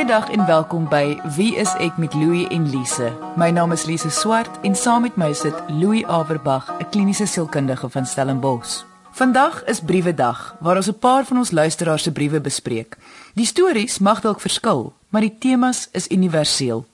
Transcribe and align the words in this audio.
Goeiedag 0.00 0.30
en 0.32 0.46
welkom 0.46 0.86
by 0.88 1.18
Wie 1.36 1.50
is 1.60 1.68
ek 1.76 1.98
met 2.00 2.14
Louie 2.16 2.46
en 2.48 2.62
Lise. 2.72 3.10
My 3.36 3.50
naam 3.52 3.74
is 3.76 3.82
Lise 3.84 4.08
Swart 4.08 4.54
en 4.64 4.72
saam 4.72 5.02
met 5.04 5.16
my 5.20 5.28
sit 5.36 5.58
Louie 5.68 6.06
Averbag, 6.08 6.70
'n 6.80 6.88
kliniese 6.88 7.26
sielkundige 7.26 7.88
van 7.88 8.06
Stellenbosch. 8.06 8.80
Vandag 9.12 9.64
is 9.64 9.80
briewedag 9.80 10.56
waar 10.60 10.76
ons 10.76 10.88
'n 10.88 10.98
paar 10.98 11.24
van 11.24 11.36
ons 11.36 11.50
luisteraars 11.50 12.02
se 12.02 12.12
briewe 12.12 12.40
bespreek. 12.40 12.96
Die 13.34 13.44
stories 13.44 13.98
mag 13.98 14.20
dalk 14.20 14.40
verskil, 14.40 14.92
maar 15.08 15.20
die 15.20 15.36
temas 15.38 15.88
is 15.92 16.08
universeel. 16.08 16.86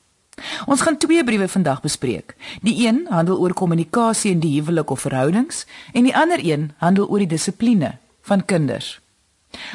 Ons 0.67 0.81
gaan 0.81 0.99
twee 0.99 1.25
briewe 1.25 1.49
vandag 1.49 1.81
bespreek. 1.81 2.35
Die 2.63 2.87
een 2.89 3.07
handel 3.09 3.39
oor 3.39 3.53
kommunikasie 3.53 4.31
in 4.31 4.41
die 4.41 4.61
huwelik 4.61 4.91
of 4.91 5.01
verhoudings 5.01 5.67
en 5.93 6.03
die 6.03 6.17
ander 6.17 6.39
een 6.43 6.73
handel 6.77 7.09
oor 7.09 7.19
die 7.19 7.27
dissipline 7.27 7.99
van 8.23 8.45
kinders. 8.45 9.01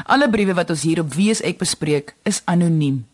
Alle 0.05 0.29
briewe 0.29 0.53
wat 0.53 0.69
ons 0.69 0.81
hier 0.81 0.99
op 0.99 1.13
Wie 1.13 1.29
is 1.29 1.41
ek 1.41 1.57
bespreek 1.57 2.15
is 2.23 2.41
anoniem. 2.45 3.09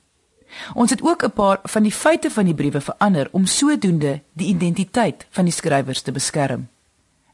Ons 0.73 0.89
het 0.89 1.01
ook 1.01 1.23
'n 1.23 1.31
paar 1.31 1.59
van 1.63 1.83
die 1.83 1.91
feite 1.91 2.31
van 2.31 2.45
die 2.45 2.53
briewe 2.53 2.81
verander 2.81 3.27
om 3.31 3.45
sodoende 3.45 4.21
die 4.33 4.47
identiteit 4.47 5.25
van 5.29 5.43
die 5.43 5.53
skrywers 5.53 6.01
te 6.01 6.11
beskerm. 6.11 6.67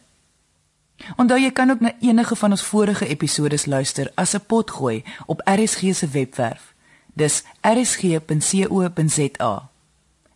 Onthou 1.16 1.40
jy 1.40 1.52
kan 1.52 1.70
ook 1.70 1.80
na 1.80 1.91
enige 1.99 2.35
van 2.35 2.52
ons 2.52 2.63
vorige 2.63 3.08
episode 3.08 3.58
luister 3.66 4.12
as 4.16 4.34
'n 4.34 4.45
potgooi 4.48 5.03
op 5.26 5.41
RSG 5.45 5.95
se 5.95 6.08
webwerf. 6.08 6.73
Dis 7.14 7.44
rsg.co.za. 7.61 9.69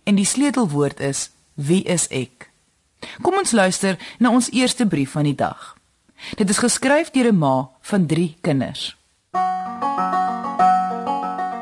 En 0.03 0.15
die 0.15 0.25
sleutelwoord 0.25 0.99
is 0.99 1.31
wie 1.53 1.83
is 1.83 2.07
ek? 2.07 2.51
Kom 3.21 3.37
ons 3.37 3.51
luister 3.51 3.97
na 4.19 4.29
ons 4.29 4.51
eerste 4.51 4.87
brief 4.87 5.11
van 5.11 5.23
die 5.23 5.35
dag. 5.35 5.77
Dit 6.35 6.49
is 6.49 6.57
geskryf 6.57 7.11
deur 7.11 7.31
'n 7.31 7.37
ma 7.37 7.69
van 7.81 8.05
3 8.05 8.37
kinders. 8.41 8.97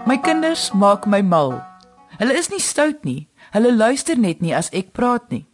My 0.05 0.19
kinders 0.21 0.71
maak 0.71 1.05
my 1.05 1.21
mal. 1.21 1.64
Hulle 2.17 2.38
is 2.38 2.49
nie 2.49 2.59
stout 2.59 3.03
nie. 3.03 3.27
Hulle 3.52 3.75
luister 3.75 4.17
net 4.17 4.41
nie 4.41 4.55
as 4.55 4.69
ek 4.69 4.91
praat 4.91 5.30
nie. 5.30 5.45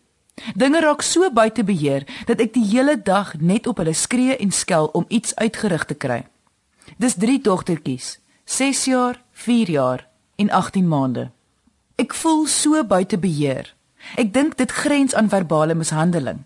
Dinge 0.55 0.81
raak 0.81 1.01
so 1.01 1.29
buite 1.31 1.63
beheer 1.63 2.07
dat 2.25 2.41
ek 2.41 2.53
die 2.55 2.65
hele 2.65 2.97
dag 2.97 3.35
net 3.39 3.67
op 3.69 3.77
hulle 3.81 3.93
skree 3.93 4.35
en 4.37 4.51
skel 4.51 4.89
om 4.97 5.05
iets 5.07 5.35
uitgerig 5.35 5.85
te 5.85 5.93
kry. 5.93 6.23
Dis 6.97 7.15
drie 7.15 7.39
dogtertjies, 7.41 8.17
6 8.45 8.85
jaar, 8.85 9.21
4 9.31 9.69
jaar 9.69 10.07
en 10.35 10.49
18 10.49 10.87
maande. 10.87 11.29
Ek 11.95 12.13
voel 12.13 12.47
so 12.47 12.83
buite 12.83 13.17
beheer. 13.17 13.69
Ek 14.17 14.33
dink 14.33 14.57
dit 14.57 14.71
grens 14.71 15.13
aan 15.15 15.29
verbale 15.29 15.77
mishandeling. 15.77 16.43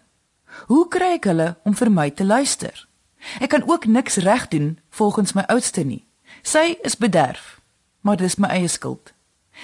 Hoe 0.68 0.86
kry 0.92 1.16
ek 1.18 1.30
hulle 1.32 1.56
om 1.64 1.74
vir 1.74 1.92
my 1.92 2.10
te 2.12 2.26
luister? 2.28 2.88
Ek 3.42 3.50
kan 3.56 3.66
ook 3.66 3.88
niks 3.88 4.20
reg 4.22 4.48
doen 4.52 4.78
volgens 4.90 5.34
my 5.34 5.48
oudste 5.48 5.84
nie. 5.84 6.04
Sy 6.44 6.78
is 6.84 7.00
bederf, 7.00 7.60
maar 8.02 8.20
dis 8.20 8.38
my 8.38 8.52
eie 8.54 8.70
skuld. 8.70 9.14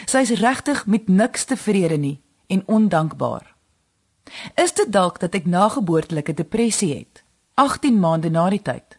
Sy 0.09 0.25
is 0.25 0.39
regtig 0.41 0.85
met 0.89 1.07
niks 1.07 1.45
tevrede 1.45 1.97
nie 1.97 2.17
en 2.47 2.63
ondankbaar. 2.65 3.52
Is 4.55 4.73
dit 4.73 4.91
dalk 4.91 5.19
dat 5.19 5.35
ek 5.35 5.45
nageboortelike 5.45 6.33
depressie 6.33 6.93
het? 6.95 7.23
18 7.53 7.99
maande 7.99 8.29
na 8.29 8.49
die 8.49 8.61
tyd. 8.61 8.97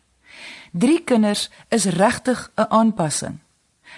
Drie 0.73 1.01
kinders 1.05 1.51
is 1.69 1.85
regtig 1.85 2.51
'n 2.57 2.67
aanpassing. 2.69 3.39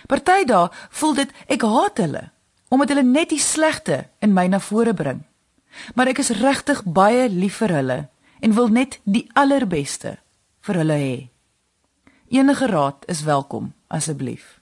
Party 0.06 0.44
dae 0.44 0.69
voel 0.91 1.14
dit 1.14 1.30
ek 1.47 1.62
haat 1.62 1.98
hulle 1.98 2.30
omdat 2.69 2.88
hulle 2.88 3.02
net 3.02 3.30
die 3.30 3.41
slegte 3.41 4.09
in 4.19 4.32
my 4.32 4.47
na 4.47 4.59
vore 4.60 4.94
bring. 4.94 5.22
Maar 5.94 6.10
ek 6.12 6.19
is 6.19 6.34
regtig 6.41 6.82
baie 6.84 7.28
lief 7.28 7.60
vir 7.62 7.75
hulle 7.78 7.98
en 8.41 8.56
wil 8.58 8.69
net 8.69 9.00
die 9.04 9.26
allerbeste 9.32 10.19
vir 10.60 10.75
hulle 10.82 10.98
hê. 10.98 11.16
Enige 12.28 12.66
raad 12.66 13.06
is 13.06 13.22
welkom 13.22 13.72
asseblief. 13.87 14.58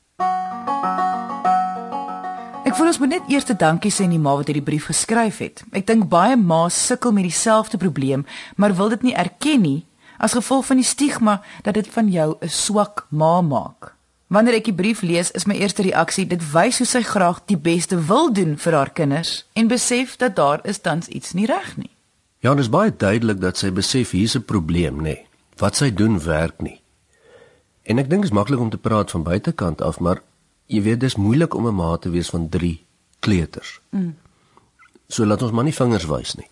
Ek 2.74 2.80
voel 2.80 2.90
ons 2.90 2.98
moet 2.98 3.12
net 3.12 3.28
eers 3.30 3.46
'n 3.46 3.54
dankie 3.54 3.90
sê 3.94 4.02
aan 4.02 4.10
die 4.10 4.18
ma 4.18 4.34
wat 4.34 4.48
hierdie 4.50 4.68
brief 4.70 4.86
geskryf 4.90 5.38
het. 5.38 5.62
Ek 5.70 5.86
dink 5.86 6.08
baie 6.08 6.36
ma's 6.36 6.74
sukkel 6.86 7.12
met 7.12 7.22
dieselfde 7.22 7.78
probleem, 7.78 8.26
maar 8.56 8.74
wil 8.74 8.88
dit 8.88 9.02
nie 9.02 9.14
erken 9.14 9.60
nie 9.60 9.84
as 10.18 10.32
gevolg 10.32 10.66
van 10.66 10.76
die 10.76 10.84
stigma 10.84 11.42
dat 11.62 11.74
dit 11.74 11.86
van 11.86 12.10
jou 12.10 12.36
'n 12.40 12.48
swak 12.48 13.06
ma 13.10 13.40
maak. 13.40 13.94
Wanneer 14.26 14.54
ek 14.54 14.64
die 14.64 14.74
brief 14.74 15.02
lees, 15.02 15.30
is 15.30 15.46
my 15.46 15.54
eerste 15.54 15.82
reaksie 15.82 16.26
dit 16.26 16.52
wys 16.52 16.78
hoe 16.78 16.86
sy 16.86 17.02
graag 17.02 17.44
die 17.46 17.56
beste 17.56 17.96
wil 18.06 18.32
doen 18.32 18.58
vir 18.58 18.72
haar 18.72 18.90
kinders 18.90 19.44
en 19.52 19.68
besef 19.68 20.16
dat 20.16 20.36
daar 20.36 20.60
is 20.64 20.78
tans 20.78 21.06
iets 21.06 21.32
nie 21.32 21.46
reg 21.46 21.76
nie. 21.76 21.90
Ja, 22.40 22.50
dit 22.54 22.64
is 22.64 22.70
baie 22.70 22.90
duidelik 22.96 23.40
dat 23.40 23.56
sy 23.56 23.70
besef 23.70 24.10
hier's 24.10 24.34
'n 24.34 24.42
probleem, 24.42 24.96
nê. 24.96 25.02
Nee. 25.02 25.26
Wat 25.56 25.76
sy 25.76 25.94
doen 25.94 26.20
werk 26.20 26.60
nie. 26.60 26.80
En 27.84 27.98
ek 27.98 28.10
dink 28.10 28.22
dit 28.22 28.30
is 28.30 28.36
maklik 28.36 28.60
om 28.60 28.70
te 28.70 28.78
praat 28.78 29.10
van 29.10 29.22
buitekant 29.22 29.80
af, 29.80 30.00
maar 30.00 30.22
jy 30.66 30.82
weet 30.82 31.00
dis 31.00 31.16
moeilik 31.16 31.54
om 31.54 31.66
'n 31.66 31.75
ma 31.75 31.97
te 31.97 32.10
wees 32.10 32.30
van 32.30 32.48
3 32.48 32.84
kleuters. 33.19 33.80
Mm. 33.91 34.16
So 35.08 35.26
laat 35.26 35.42
ons 35.42 35.52
maar 35.52 35.64
nie 35.64 35.75
vingers 35.75 36.04
wys 36.04 36.34
nie. 36.34 36.48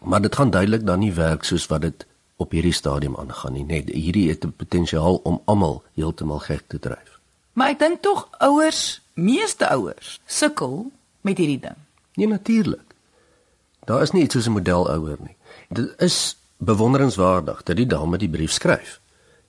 Maar 0.00 0.20
dit 0.20 0.34
gaan 0.34 0.50
duidelik 0.50 0.86
dan 0.86 0.98
nie 0.98 1.12
werk 1.12 1.44
soos 1.44 1.66
wat 1.66 1.80
dit 1.80 2.06
op 2.36 2.50
hierdie 2.50 2.72
stadium 2.72 3.16
aangaan 3.16 3.52
nie. 3.52 3.64
Net 3.64 3.88
hierdie 3.88 4.28
het 4.28 4.44
'n 4.44 4.52
potensiaal 4.52 5.20
om 5.22 5.42
almal 5.44 5.82
heeltemal 5.94 6.38
gek 6.38 6.64
te 6.66 6.78
dryf. 6.78 7.18
Maar 7.52 7.68
ek 7.68 7.78
dink 7.78 8.02
tog 8.02 8.28
ouers, 8.38 9.00
meeste 9.14 9.68
ouers, 9.68 10.20
sukkel 10.26 10.92
met 11.20 11.38
hierdie 11.38 11.60
ding. 11.60 11.76
Nee, 12.14 12.26
natuurlik. 12.26 12.94
Daar 13.84 14.02
is 14.02 14.10
nie 14.10 14.22
iets 14.22 14.34
soos 14.34 14.46
'n 14.46 14.52
modelouer 14.52 15.16
nie. 15.20 15.36
Dit 15.68 16.00
is 16.00 16.36
bewonderenswaardig 16.56 17.62
dat 17.62 17.76
die 17.76 17.86
dame 17.86 18.18
die 18.18 18.28
brief 18.28 18.52
skryf 18.52 19.00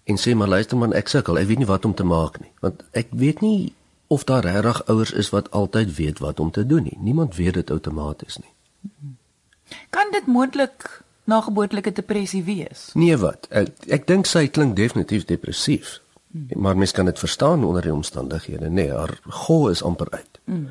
en 0.09 0.18
sê 0.18 0.34
maar 0.36 0.50
luister 0.52 0.78
man 0.78 0.96
ek 0.97 1.12
sukkel. 1.12 1.38
Ek 1.38 1.47
weet 1.50 1.62
nie 1.62 1.70
wat 1.70 1.86
om 1.86 1.94
te 1.94 2.06
maak 2.08 2.40
nie. 2.42 2.52
Want 2.64 2.81
ek 2.97 3.12
weet 3.12 3.44
nie 3.46 3.74
of 4.09 4.25
daar 4.25 4.46
regtig 4.46 4.81
ouers 4.90 5.12
is 5.12 5.30
wat 5.30 5.52
altyd 5.52 5.96
weet 5.96 6.20
wat 6.20 6.40
om 6.40 6.52
te 6.52 6.66
doen 6.66 6.84
nie. 6.84 6.97
Niemand 6.97 7.38
weet 7.38 7.59
dit 7.62 7.72
outomaties 7.72 8.40
nie. 8.42 8.53
Kan 9.94 10.09
dit 10.12 10.25
moontlik 10.25 11.02
nageboortelike 11.30 11.92
depressie 11.94 12.44
wees? 12.44 12.90
Nee 12.94 13.18
wat? 13.22 13.46
Ek, 13.53 13.70
ek 13.88 14.08
dink 14.09 14.25
sy 14.25 14.47
klink 14.47 14.75
definitief 14.75 15.28
depressief. 15.30 16.00
Mm. 16.30 16.62
maar 16.62 16.78
mens 16.78 16.91
kan 16.91 17.06
dit 17.06 17.20
verstaan 17.20 17.64
onder 17.64 17.81
die 17.81 17.94
omstandighede 17.94 18.70
nee 18.70 18.91
haar 18.94 19.20
gou 19.26 19.72
is 19.72 19.81
amper 19.84 20.08
uit. 20.09 20.40
Mm. 20.44 20.70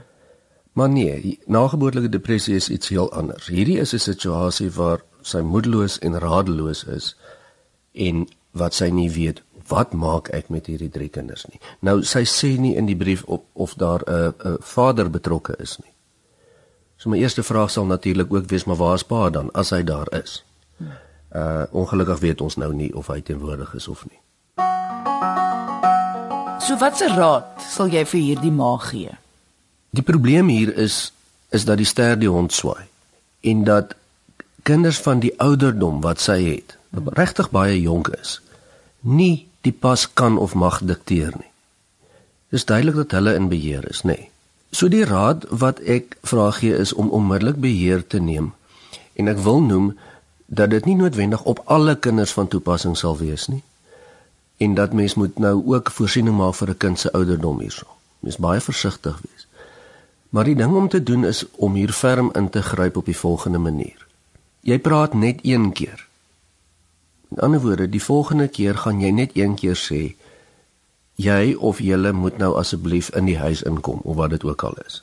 maar 0.72 0.88
nee 0.88 1.38
nageboortelike 1.47 2.09
depressie 2.09 2.55
is 2.55 2.69
iets 2.69 2.88
heel 2.88 3.12
anders. 3.12 3.47
Hierdie 3.47 3.78
is 3.78 3.93
'n 3.93 3.99
situasie 3.99 4.70
waar 4.70 5.03
sy 5.20 5.38
moedeloos 5.38 5.99
en 5.99 6.19
radeloos 6.19 6.84
is 6.84 7.16
en 7.93 8.28
wat 8.58 8.74
sy 8.74 8.91
nie 8.91 9.10
weet 9.10 9.42
wat 9.69 9.92
maak 9.92 10.30
ek 10.32 10.48
met 10.48 10.66
hierdie 10.66 10.91
drie 10.91 11.10
kinders 11.12 11.44
nie. 11.50 11.60
Nou 11.84 12.00
sy 12.02 12.24
sê 12.24 12.54
nie 12.60 12.74
in 12.76 12.88
die 12.88 12.96
brief 12.96 13.24
op 13.26 13.44
of 13.52 13.74
daar 13.74 14.02
'n 14.06 14.34
'n 14.44 14.56
vader 14.60 15.10
betrokke 15.10 15.54
is 15.58 15.78
nie. 15.78 15.92
So 16.96 17.08
my 17.10 17.19
eerste 17.19 17.42
vraag 17.42 17.70
sal 17.70 17.84
natuurlik 17.84 18.32
ook 18.32 18.48
wees 18.48 18.64
maar 18.64 18.76
waar 18.76 18.94
is 18.94 19.04
pa 19.04 19.30
dan 19.30 19.50
as 19.52 19.70
hy 19.70 19.82
daar 19.82 20.08
is? 20.24 20.44
Uh 21.34 21.64
ongelukkig 21.70 22.19
weet 22.19 22.41
ons 22.41 22.56
nou 22.56 22.74
nie 22.74 22.94
of 22.94 23.06
hy 23.06 23.20
teenwoordig 23.20 23.74
is 23.74 23.88
of 23.88 24.04
nie. 24.08 24.20
So 26.60 26.76
watse 26.76 27.06
raad 27.08 27.62
sal 27.62 27.88
jy 27.88 28.04
vir 28.04 28.20
hierdie 28.20 28.52
ma 28.52 28.76
gee? 28.76 29.14
Die 29.90 30.02
probleem 30.02 30.48
hier 30.48 30.75
is 30.76 31.12
is 31.48 31.64
dat 31.64 31.76
die 31.76 31.86
ster 31.86 32.19
die 32.19 32.28
hond 32.28 32.52
swaai 32.52 32.84
en 33.40 33.64
dat 33.64 33.94
kinders 34.62 34.98
van 35.00 35.20
die 35.20 35.32
ouderdom 35.40 36.00
wat 36.00 36.20
sy 36.20 36.42
het, 36.44 36.76
regtig 37.16 37.50
baie 37.50 37.80
jonk 37.80 38.10
is, 38.20 38.40
nie 39.08 39.48
die 39.66 39.72
pas 39.72 40.05
kan 40.12 40.38
of 40.38 40.55
mag 40.55 40.81
dikteer 40.84 41.32
nie. 41.37 41.52
Dis 42.52 42.64
duidelik 42.64 42.94
dat 42.94 43.16
hulle 43.19 43.34
in 43.37 43.49
beheer 43.49 43.88
is, 43.90 44.05
nê. 44.05 44.16
Nee. 44.16 44.31
So 44.70 44.88
die 44.93 45.05
raad 45.05 45.46
wat 45.49 45.81
ek 45.81 46.19
vra 46.28 46.50
gee 46.52 46.76
is 46.76 46.93
om 46.93 47.08
onmiddellik 47.08 47.56
beheer 47.60 48.05
te 48.06 48.20
neem. 48.20 48.52
En 49.16 49.28
ek 49.28 49.40
wil 49.44 49.62
noem 49.64 49.94
dat 50.46 50.70
dit 50.70 50.84
nie 50.84 50.96
noodwendig 50.96 51.44
op 51.49 51.62
alle 51.64 51.96
kinders 51.96 52.32
van 52.37 52.49
toepassing 52.49 52.96
sal 52.96 53.16
wees 53.16 53.49
nie. 53.49 53.62
En 54.58 54.75
dat 54.75 54.93
mens 54.93 55.14
moet 55.14 55.38
nou 55.38 55.62
ook 55.72 55.90
voorsiening 55.90 56.37
maak 56.37 56.55
vir 56.55 56.70
'n 56.70 56.76
kind 56.76 56.99
se 56.99 57.12
ouderdom 57.12 57.60
hierso. 57.60 57.87
Mens 58.20 58.37
baie 58.37 58.60
versigtig 58.60 59.20
wees. 59.20 59.46
Maar 60.28 60.44
die 60.44 60.56
ding 60.56 60.75
om 60.76 60.88
te 60.88 61.02
doen 61.02 61.25
is 61.25 61.44
om 61.56 61.75
hier 61.75 61.93
ferm 61.93 62.31
in 62.34 62.50
te 62.50 62.62
gryp 62.62 62.96
op 62.96 63.05
die 63.05 63.16
volgende 63.16 63.58
manier. 63.58 64.06
Jy 64.60 64.78
praat 64.78 65.14
net 65.14 65.38
een 65.43 65.72
keer. 65.72 66.07
In 67.28 67.38
ander 67.38 67.60
woorde, 67.60 67.88
die 67.88 68.02
volgende 68.02 68.48
keer 68.48 68.76
gaan 68.76 69.00
jy 69.00 69.10
net 69.10 69.36
een 69.36 69.54
keer 69.54 69.76
sê 69.76 70.14
jy 71.19 71.54
of 71.54 71.80
julle 71.82 72.12
moet 72.12 72.38
nou 72.38 72.54
asseblief 72.56 73.08
in 73.19 73.26
die 73.26 73.38
huis 73.38 73.62
inkom 73.62 74.00
of 74.04 74.16
wat 74.16 74.30
dit 74.30 74.44
ook 74.44 74.62
al 74.62 74.78
is. 74.86 75.02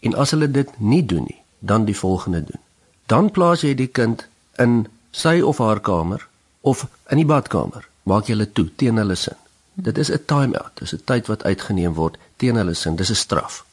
En 0.00 0.14
as 0.14 0.30
hulle 0.30 0.50
dit 0.50 0.70
nie 0.78 1.04
doen 1.04 1.24
nie, 1.24 1.40
dan 1.58 1.84
die 1.84 1.96
volgende 1.96 2.44
doen. 2.44 2.60
Dan 3.06 3.30
plaas 3.30 3.64
jy 3.64 3.74
die 3.74 3.88
kind 3.88 4.26
in 4.60 4.84
sy 5.10 5.40
of 5.40 5.58
haar 5.58 5.80
kamer 5.80 6.26
of 6.60 6.86
in 7.10 7.20
die 7.22 7.28
badkamer. 7.28 7.88
Maak 8.04 8.28
julle 8.28 8.46
toe 8.52 8.68
teen 8.76 9.00
hulle 9.00 9.16
sin. 9.16 9.36
Dit 9.74 9.98
is 9.98 10.10
'n 10.10 10.24
time-out. 10.26 10.72
Dis 10.74 10.94
'n 10.94 11.02
tyd 11.04 11.26
wat 11.26 11.44
uitgeneem 11.44 11.94
word 11.94 12.18
teen 12.36 12.56
hulle 12.56 12.74
sin. 12.74 12.96
Dis 12.96 13.10
'n 13.10 13.14
straf. 13.14 13.64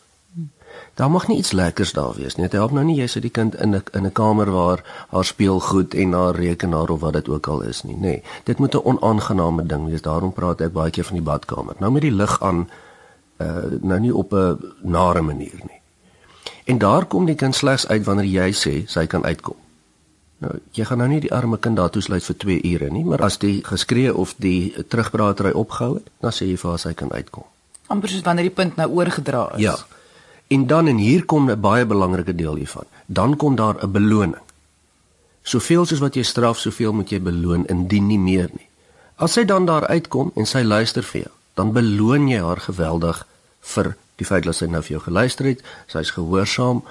Daar 1.02 1.10
mag 1.12 1.28
nie 1.28 1.38
iets 1.38 1.52
lekkers 1.52 1.92
daar 1.98 2.14
wees 2.14 2.36
nie. 2.36 2.46
Dit 2.46 2.54
help 2.60 2.72
nou 2.78 2.84
nie 2.86 2.96
jy 3.00 3.08
sit 3.10 3.24
die 3.26 3.34
kind 3.34 3.56
in 3.58 3.74
'n 3.76 3.84
in 3.98 4.06
'n 4.06 4.12
kamer 4.12 4.52
waar 4.52 4.84
haar 5.10 5.26
speelgoed 5.26 5.94
en 5.94 6.14
haar 6.14 6.36
rekenaar 6.36 6.90
of 6.90 7.00
wat 7.00 7.14
dit 7.14 7.30
ook 7.30 7.48
al 7.48 7.62
is 7.62 7.84
nie, 7.84 7.96
nê. 7.96 8.00
Nee, 8.00 8.24
dit 8.44 8.58
moet 8.58 8.76
'n 8.76 8.84
onaangename 8.84 9.66
ding 9.66 9.90
wees. 9.90 10.02
Daarom 10.02 10.34
praat 10.34 10.62
ek 10.62 10.74
baie 10.74 10.92
keer 10.92 11.04
van 11.04 11.16
die 11.16 11.24
badkamer. 11.24 11.76
Nou 11.80 11.92
met 11.92 12.02
die 12.02 12.12
lig 12.12 12.42
aan 12.42 12.70
uh 13.38 13.64
nou 13.82 14.00
nie 14.00 14.16
op 14.16 14.34
'n 14.34 14.74
nare 14.82 15.22
manier 15.22 15.60
nie. 15.70 15.82
En 16.66 16.78
daar 16.78 17.06
kom 17.06 17.26
die 17.26 17.36
kind 17.36 17.56
slegs 17.56 17.88
uit 17.88 18.04
wanneer 18.04 18.26
jy 18.26 18.52
sê 18.54 18.88
sy 18.88 19.06
kan 19.08 19.26
uitkom. 19.26 19.56
Nou, 20.38 20.54
jy 20.72 20.86
gaan 20.86 20.98
nou 20.98 21.10
nie 21.10 21.20
die 21.20 21.34
arme 21.34 21.58
kind 21.58 21.78
daartoe 21.78 22.02
sluit 22.02 22.24
vir 22.24 22.38
2 22.38 22.62
ure 22.64 22.90
nie, 22.90 23.04
maar 23.06 23.22
as 23.22 23.38
die 23.38 23.64
geskree 23.64 24.16
of 24.16 24.34
die 24.38 24.74
terugbraatery 24.88 25.52
opgehou 25.52 25.94
het, 25.94 26.10
dan 26.20 26.32
sê 26.32 26.46
jy 26.46 26.58
vir 26.58 26.70
haar 26.70 26.80
sy 26.80 26.94
kan 26.94 27.12
uitkom. 27.12 27.44
amper 27.88 28.10
soos 28.10 28.22
wanneer 28.22 28.44
die 28.44 28.56
punt 28.56 28.76
nou 28.76 28.90
oorgedra 28.90 29.52
is. 29.56 29.62
Ja. 29.62 29.76
En 30.52 30.68
dan 30.68 30.88
en 30.92 30.98
hier 31.00 31.26
kom 31.26 31.50
'n 31.50 31.60
baie 31.60 31.86
belangrike 31.86 32.36
deel 32.36 32.56
hiervan. 32.56 32.86
Dan 33.06 33.36
kom 33.36 33.56
daar 33.56 33.78
'n 33.84 33.92
beloning. 33.92 34.44
Soveel 35.42 35.86
soos 35.86 36.00
wat 36.00 36.16
jy 36.16 36.24
straf, 36.24 36.60
soveel 36.60 36.94
moet 36.94 37.10
jy 37.10 37.22
beloon 37.22 37.66
indien 37.66 38.08
nie 38.08 38.20
meer 38.20 38.50
nie. 38.54 38.68
As 39.16 39.34
sy 39.34 39.44
dan 39.46 39.66
daar 39.66 39.88
uitkom 39.88 40.32
en 40.36 40.46
sy 40.46 40.62
luister 40.62 41.04
vir 41.04 41.22
jou, 41.22 41.32
dan 41.54 41.72
beloon 41.72 42.28
jy 42.28 42.42
haar 42.42 42.62
geweldig 42.62 43.28
vir 43.60 43.96
die 44.16 44.26
feit 44.26 44.44
dat 44.44 44.56
sy 44.56 44.66
nou 44.66 44.82
vir 44.82 44.96
jou 44.96 45.02
geluister 45.02 45.46
het, 45.46 45.64
sy's 45.88 46.14
gehoorsaam 46.16 46.82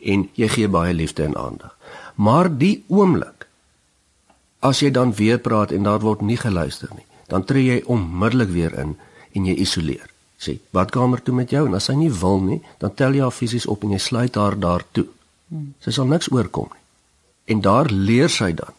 en 0.00 0.28
jy 0.34 0.48
gee 0.48 0.68
baie 0.68 0.94
liefde 0.94 1.24
en 1.24 1.36
aandag. 1.36 1.76
Maar 2.14 2.50
die 2.58 2.84
oomblik 2.88 3.46
as 4.60 4.80
jy 4.80 4.90
dan 4.90 5.14
weer 5.14 5.38
praat 5.38 5.70
en 5.70 5.82
daar 5.82 6.00
word 6.00 6.20
nie 6.20 6.36
geluister 6.36 6.88
nie, 6.94 7.06
dan 7.28 7.44
tree 7.44 7.64
jy 7.64 7.82
onmiddellik 7.86 8.48
weer 8.48 8.74
in 8.74 8.96
en 9.32 9.44
jy 9.44 9.54
isoleer. 9.54 10.15
Sê, 10.38 10.58
"Badkamer 10.70 11.22
toe 11.22 11.34
met 11.34 11.50
jou" 11.50 11.66
en 11.66 11.74
as 11.74 11.84
sy 11.84 11.94
nie 11.94 12.12
wil 12.12 12.40
nie, 12.40 12.62
dan 12.78 12.94
tel 12.94 13.12
jy 13.12 13.20
haar 13.20 13.30
fisies 13.30 13.66
op 13.66 13.82
en 13.82 13.90
jy 13.90 13.98
sluit 13.98 14.34
haar 14.34 14.58
daar 14.58 14.84
toe. 14.92 15.06
Sy 15.80 15.90
sal 15.90 16.06
niks 16.06 16.30
oorkom 16.32 16.68
nie. 16.72 16.82
En 17.44 17.60
daar 17.60 17.90
leer 17.90 18.28
sy 18.28 18.52
dan 18.52 18.74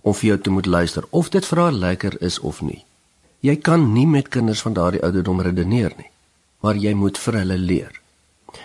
om 0.00 0.14
vir 0.14 0.28
jou 0.28 0.38
te 0.40 0.50
moet 0.50 0.66
luister 0.66 1.04
of 1.10 1.28
dit 1.28 1.46
vir 1.46 1.58
haar 1.58 1.72
lekker 1.72 2.22
is 2.24 2.38
of 2.38 2.62
nie. 2.64 2.84
Jy 3.44 3.56
kan 3.56 3.92
nie 3.92 4.06
met 4.06 4.28
kinders 4.28 4.62
van 4.64 4.72
daardie 4.76 5.02
ouderdom 5.04 5.40
redeneer 5.40 5.92
nie, 5.96 6.08
maar 6.60 6.76
jy 6.76 6.94
moet 6.94 7.18
vir 7.18 7.38
hulle 7.40 7.58
leer. 7.58 8.00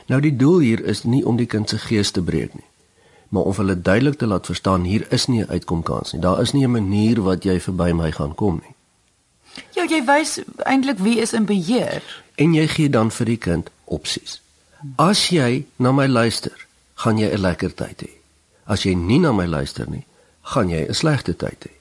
Nou 0.08 0.22
die 0.24 0.36
doel 0.36 0.60
hier 0.60 0.84
is 0.86 1.04
nie 1.04 1.24
om 1.26 1.38
die 1.40 1.48
kind 1.48 1.70
se 1.70 1.80
gees 1.80 2.12
te 2.12 2.24
breek 2.24 2.56
nie, 2.56 2.68
maar 3.30 3.44
om 3.44 3.58
hulle 3.60 3.76
duidelik 3.76 4.18
te 4.20 4.28
laat 4.28 4.48
verstaan 4.48 4.88
hier 4.88 5.06
is 5.12 5.28
nie 5.28 5.44
'n 5.44 5.50
uitkomkans 5.50 6.14
nie. 6.14 6.22
Daar 6.22 6.42
is 6.42 6.54
nie 6.54 6.66
'n 6.66 6.72
manier 6.72 7.22
wat 7.22 7.44
jy 7.44 7.60
verby 7.60 7.92
my 7.92 8.12
gaan 8.12 8.36
kom 8.36 8.62
nie. 8.64 8.75
Ja, 9.76 9.86
jy 9.86 10.02
wys 10.06 10.40
eintlik 10.64 11.00
wie 11.00 11.20
is 11.20 11.34
in 11.34 11.46
beheer. 11.46 12.04
En 12.36 12.54
jy 12.54 12.68
gee 12.68 12.90
dan 12.90 13.12
vir 13.12 13.26
die 13.26 13.38
kind 13.38 13.70
opsies. 13.86 14.42
As 14.96 15.28
jy 15.30 15.66
na 15.76 15.92
my 15.92 16.08
luister, 16.08 16.68
gaan 16.96 17.18
jy 17.18 17.32
'n 17.34 17.42
lekker 17.42 17.74
tyd 17.74 18.02
hê. 18.02 18.12
As 18.66 18.84
jy 18.84 18.94
nie 18.94 19.20
na 19.20 19.32
my 19.32 19.46
luister 19.46 19.90
nie, 19.90 20.06
gaan 20.42 20.70
jy 20.70 20.86
'n 20.88 20.94
slegte 20.94 21.36
tyd 21.36 21.66
hê. 21.66 21.72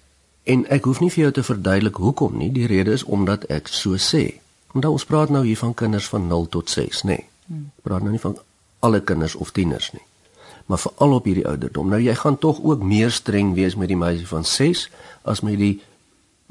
En 0.42 0.66
ek 0.68 0.84
hoef 0.84 1.00
nie 1.00 1.10
vir 1.10 1.22
jou 1.22 1.32
te 1.32 1.42
verduidelik 1.42 1.96
hoekom 1.96 2.36
nie. 2.36 2.52
Die 2.52 2.66
rede 2.66 2.92
is 2.92 3.04
omdat 3.04 3.44
ek 3.44 3.68
so 3.68 3.96
sê. 3.96 4.40
Omdat 4.72 4.90
ons 4.90 5.04
praat 5.04 5.30
nou 5.30 5.44
hier 5.46 5.56
van 5.56 5.74
kinders 5.74 6.08
van 6.08 6.26
0 6.26 6.48
tot 6.48 6.70
6, 6.70 7.02
nê. 7.02 7.06
Nee. 7.06 7.26
Ek 7.78 7.82
praat 7.82 8.02
nou 8.02 8.10
nie 8.10 8.20
van 8.20 8.38
alle 8.84 9.00
kinders 9.00 9.34
of 9.34 9.50
tieners 9.50 9.92
nie. 9.92 10.02
Maar 10.66 10.78
veral 10.78 11.12
op 11.12 11.24
hierdie 11.24 11.46
ouderdom. 11.48 11.88
Nou 11.88 12.00
jy 12.00 12.14
gaan 12.14 12.38
tog 12.38 12.62
ook 12.62 12.82
meer 12.82 13.10
streng 13.10 13.54
wees 13.54 13.76
met 13.76 13.88
die 13.88 13.96
meisie 13.96 14.26
van 14.26 14.44
6 14.44 14.88
as 15.22 15.40
met 15.40 15.58
die 15.58 15.80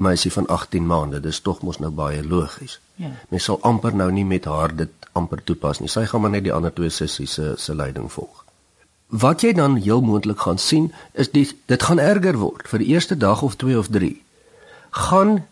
meisie 0.04 0.32
van 0.32 0.46
18 0.52 0.86
maande. 0.86 1.20
Dis 1.24 1.40
tog 1.44 1.62
mos 1.66 1.80
nou 1.82 1.90
baie 1.94 2.22
logies. 2.24 2.78
Ja. 3.00 3.10
Mens 3.32 3.48
sal 3.48 3.58
amper 3.66 3.96
nou 3.96 4.10
nie 4.12 4.24
met 4.28 4.46
haar 4.50 4.74
dit 4.76 5.10
amper 5.18 5.42
toepas 5.44 5.80
nie. 5.80 5.90
Sy 5.90 6.04
gaan 6.10 6.24
maar 6.24 6.34
net 6.34 6.46
die 6.46 6.54
ander 6.54 6.72
twee 6.74 6.92
sissies 6.92 7.36
se 7.38 7.54
se 7.56 7.74
leiding 7.74 8.10
volg. 8.12 8.44
Wat 9.24 9.44
jy 9.44 9.52
dan 9.54 9.76
heel 9.76 10.02
moontlik 10.02 10.40
gaan 10.46 10.58
sien 10.58 10.92
is 11.12 11.30
die 11.30 11.46
dit 11.70 11.82
gaan 11.82 12.02
erger 12.02 12.38
word 12.40 12.68
vir 12.70 12.82
die 12.82 12.92
eerste 12.94 13.16
dag 13.16 13.42
of 13.46 13.56
2 13.60 13.78
of 13.78 13.90
3. 13.94 14.10
Gaan 15.08 15.44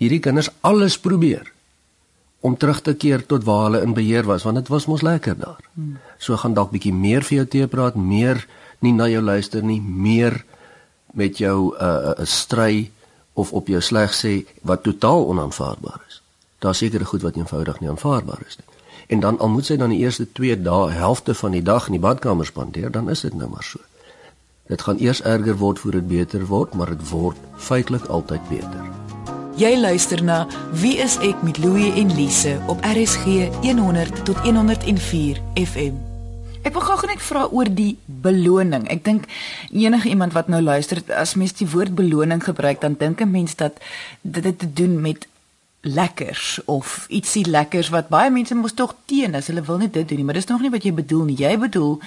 hierdie 0.00 0.20
kinders 0.20 0.50
alles 0.60 0.98
probeer 1.00 1.52
om 2.40 2.56
terug 2.56 2.80
te 2.80 2.94
keer 2.96 3.24
tot 3.26 3.44
waar 3.44 3.66
hulle 3.68 3.82
in 3.84 3.96
beheer 3.96 4.24
was 4.28 4.44
want 4.48 4.60
dit 4.60 4.68
was 4.72 4.86
mos 4.88 5.04
lekker 5.04 5.36
daar. 5.38 5.60
Hmm. 5.74 5.98
So 6.18 6.36
gaan 6.36 6.56
dalk 6.56 6.72
bietjie 6.72 6.94
meer 6.96 7.24
vir 7.24 7.42
jou 7.42 7.46
te 7.46 7.68
praat, 7.68 7.96
meer 7.96 8.46
nie 8.80 8.92
na 8.96 9.08
jou 9.12 9.20
luister 9.22 9.64
nie, 9.64 9.80
meer 9.80 10.40
met 11.12 11.38
jou 11.38 11.72
'n 11.72 11.84
uh, 11.84 12.14
'n 12.16 12.20
uh, 12.20 12.26
stry 12.26 12.90
of 13.40 13.52
op 13.56 13.68
jou 13.72 13.80
sleg 13.80 14.12
sê 14.14 14.34
wat 14.62 14.82
totaal 14.86 15.26
onaanvaarbaar 15.32 16.02
is. 16.08 16.20
Daar 16.60 16.74
seker 16.74 17.06
goed 17.06 17.22
wat 17.24 17.36
eenvoudig 17.40 17.80
nie 17.80 17.88
aanvaarbaar 17.88 18.42
is 18.46 18.58
nie. 18.60 18.68
En 19.10 19.20
dan 19.20 19.38
al 19.38 19.48
moet 19.48 19.66
sy 19.66 19.76
dan 19.76 19.90
die 19.90 20.02
eerste 20.04 20.26
2 20.38 20.60
dae 20.62 20.90
helfte 20.94 21.34
van 21.34 21.56
die 21.56 21.64
dag 21.66 21.88
in 21.88 21.96
die 21.96 22.04
badkamer 22.04 22.46
spandeer, 22.46 22.92
dan 22.94 23.10
is 23.10 23.24
dit 23.26 23.34
nou 23.34 23.48
maar 23.50 23.66
so. 23.66 23.80
Dit 24.70 24.84
gaan 24.86 25.00
eers 25.02 25.22
erger 25.22 25.56
word 25.58 25.78
voor 25.82 25.98
dit 25.98 26.06
beter 26.08 26.46
word, 26.46 26.74
maar 26.74 26.92
dit 26.94 27.08
word 27.10 27.40
feitelik 27.56 28.06
altyd 28.06 28.44
beter. 28.52 28.84
Jy 29.58 29.72
luister 29.80 30.22
na 30.24 30.44
Wie 30.72 30.94
is 31.02 31.18
ek 31.26 31.42
met 31.42 31.58
Louie 31.58 31.90
en 31.98 32.14
Lise 32.14 32.54
op 32.70 32.86
RSG 32.86 33.50
100 33.66 34.24
tot 34.24 34.46
104 34.46 35.42
FM. 35.66 36.09
Ek 36.60 36.74
wil 36.76 36.84
gou 36.84 37.08
net 37.08 37.22
vra 37.24 37.46
oor 37.48 37.68
die 37.72 37.94
beloning. 38.04 38.84
Ek 38.92 39.00
dink 39.04 39.24
enige 39.72 40.10
iemand 40.12 40.34
wat 40.36 40.50
nou 40.52 40.60
luister, 40.60 41.00
as 41.16 41.34
mens 41.40 41.54
die 41.56 41.68
woord 41.68 41.94
beloning 41.96 42.42
gebruik, 42.44 42.82
dan 42.84 42.98
dink 43.00 43.20
'n 43.20 43.30
mens 43.30 43.56
dat 43.56 43.80
dit 44.22 44.44
het 44.44 44.58
te 44.58 44.72
doen 44.72 45.00
met 45.00 45.26
lekkers 45.80 46.60
of 46.64 47.06
ietsie 47.08 47.46
lekkers 47.48 47.88
wat 47.88 48.08
baie 48.08 48.30
mense 48.30 48.54
mos 48.54 48.72
tog 48.72 48.94
teen 49.04 49.34
is. 49.34 49.46
Hulle 49.46 49.62
wil 49.62 49.78
nie 49.78 49.90
dit 49.90 50.08
doen 50.08 50.16
nie, 50.16 50.24
maar 50.24 50.34
dis 50.34 50.46
nog 50.46 50.60
nie 50.60 50.70
wat 50.70 50.84
jy 50.84 50.92
bedoel 50.92 51.24
nie. 51.24 51.36
Jy 51.36 51.58
bedoel 51.58 52.00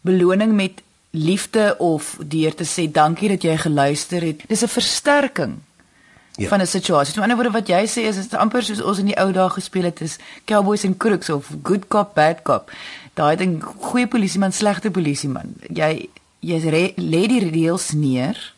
beloning 0.00 0.52
met 0.52 0.82
liefde 1.10 1.76
of 1.78 2.18
deur 2.20 2.54
te 2.54 2.64
sê 2.64 2.90
dankie 2.90 3.28
dat 3.28 3.42
jy 3.42 3.56
geluister 3.56 4.20
het. 4.22 4.42
Dis 4.48 4.62
'n 4.62 4.68
versterking 4.68 5.54
ja. 6.36 6.48
van 6.48 6.60
'n 6.60 6.66
situasie. 6.66 7.14
So, 7.14 7.20
'n 7.20 7.22
ander 7.22 7.36
woord 7.36 7.52
wat 7.52 7.68
jy 7.68 7.86
sê 7.86 8.06
is 8.08 8.16
dit 8.16 8.34
amper 8.34 8.62
soos 8.62 8.82
ons 8.82 8.98
in 8.98 9.06
die 9.06 9.18
ou 9.20 9.32
dae 9.32 9.50
gespeel 9.50 9.84
het 9.84 10.00
is 10.00 10.18
cowboys 10.44 10.84
en 10.84 10.96
crooks 10.96 11.30
of 11.30 11.50
good 11.62 11.88
cop 11.88 12.14
bad 12.14 12.42
cop. 12.42 12.70
Daai 13.14 13.36
ding 13.36 13.62
goeie 13.62 14.06
polisieman, 14.06 14.52
slegte 14.52 14.90
polisieman. 14.90 15.54
Jy 15.68 16.08
jy 16.40 16.92
lê 16.96 17.26
die 17.26 17.50
reëls 17.50 17.92
neer. 17.92 18.54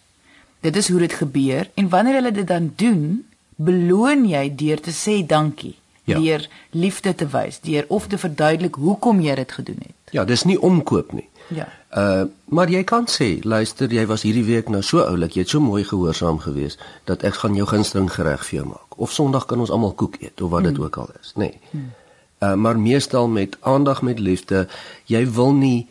Dit 0.61 0.77
is 0.77 0.89
hoe 0.89 0.99
dit 0.99 1.13
gebeur 1.13 1.71
en 1.75 1.89
wanneer 1.89 2.15
hulle 2.15 2.33
dit 2.33 2.47
dan 2.47 2.73
doen, 2.77 3.25
beloon 3.57 4.25
jy 4.29 4.55
deur 4.55 4.81
te 4.81 4.91
sê 4.91 5.27
dankie. 5.27 5.77
Ja. 6.07 6.21
deur 6.21 6.49
liefde 6.71 7.15
te 7.15 7.27
wys, 7.27 7.61
deur 7.61 7.85
of 7.89 8.07
te 8.07 8.19
verduidelik 8.19 8.75
hoekom 8.75 9.21
jy 9.21 9.35
dit 9.35 9.53
gedoen 9.53 9.81
het. 9.83 10.13
Ja, 10.15 10.25
dis 10.25 10.45
nie 10.45 10.61
omkoop 10.61 11.13
nie. 11.13 11.27
Ja. 11.49 11.69
Uh 11.91 12.25
maar 12.45 12.71
jy 12.71 12.85
kan 12.85 13.07
sê, 13.11 13.43
luister, 13.43 13.93
jy 13.93 14.07
was 14.07 14.23
hierdie 14.23 14.45
week 14.47 14.69
nou 14.69 14.83
so 14.83 15.03
oulik, 15.03 15.35
jy 15.35 15.43
het 15.43 15.51
so 15.51 15.61
mooi 15.61 15.85
gehoorsaam 15.85 16.39
gewees 16.39 16.79
dat 17.05 17.23
ek 17.27 17.41
gaan 17.43 17.55
jou 17.59 17.67
gunsteling 17.67 18.11
gereg 18.13 18.45
vir 18.47 18.59
jou 18.61 18.67
maak. 18.69 18.97
Of 18.97 19.13
Sondag 19.13 19.47
kan 19.47 19.61
ons 19.61 19.71
almal 19.71 19.93
koek 19.93 20.21
eet 20.23 20.41
of 20.41 20.51
wat 20.51 20.63
dit 20.63 20.77
hmm. 20.77 20.85
ook 20.85 20.97
al 20.97 21.11
is, 21.21 21.33
nê. 21.35 21.51
Nee. 21.51 21.61
Hmm. 21.71 21.91
Uh 22.39 22.55
maar 22.55 22.79
meestal 22.79 23.29
met 23.29 23.57
aandag 23.61 24.03
met 24.03 24.19
liefde, 24.19 24.69
jy 25.05 25.27
wil 25.31 25.53
nie 25.53 25.89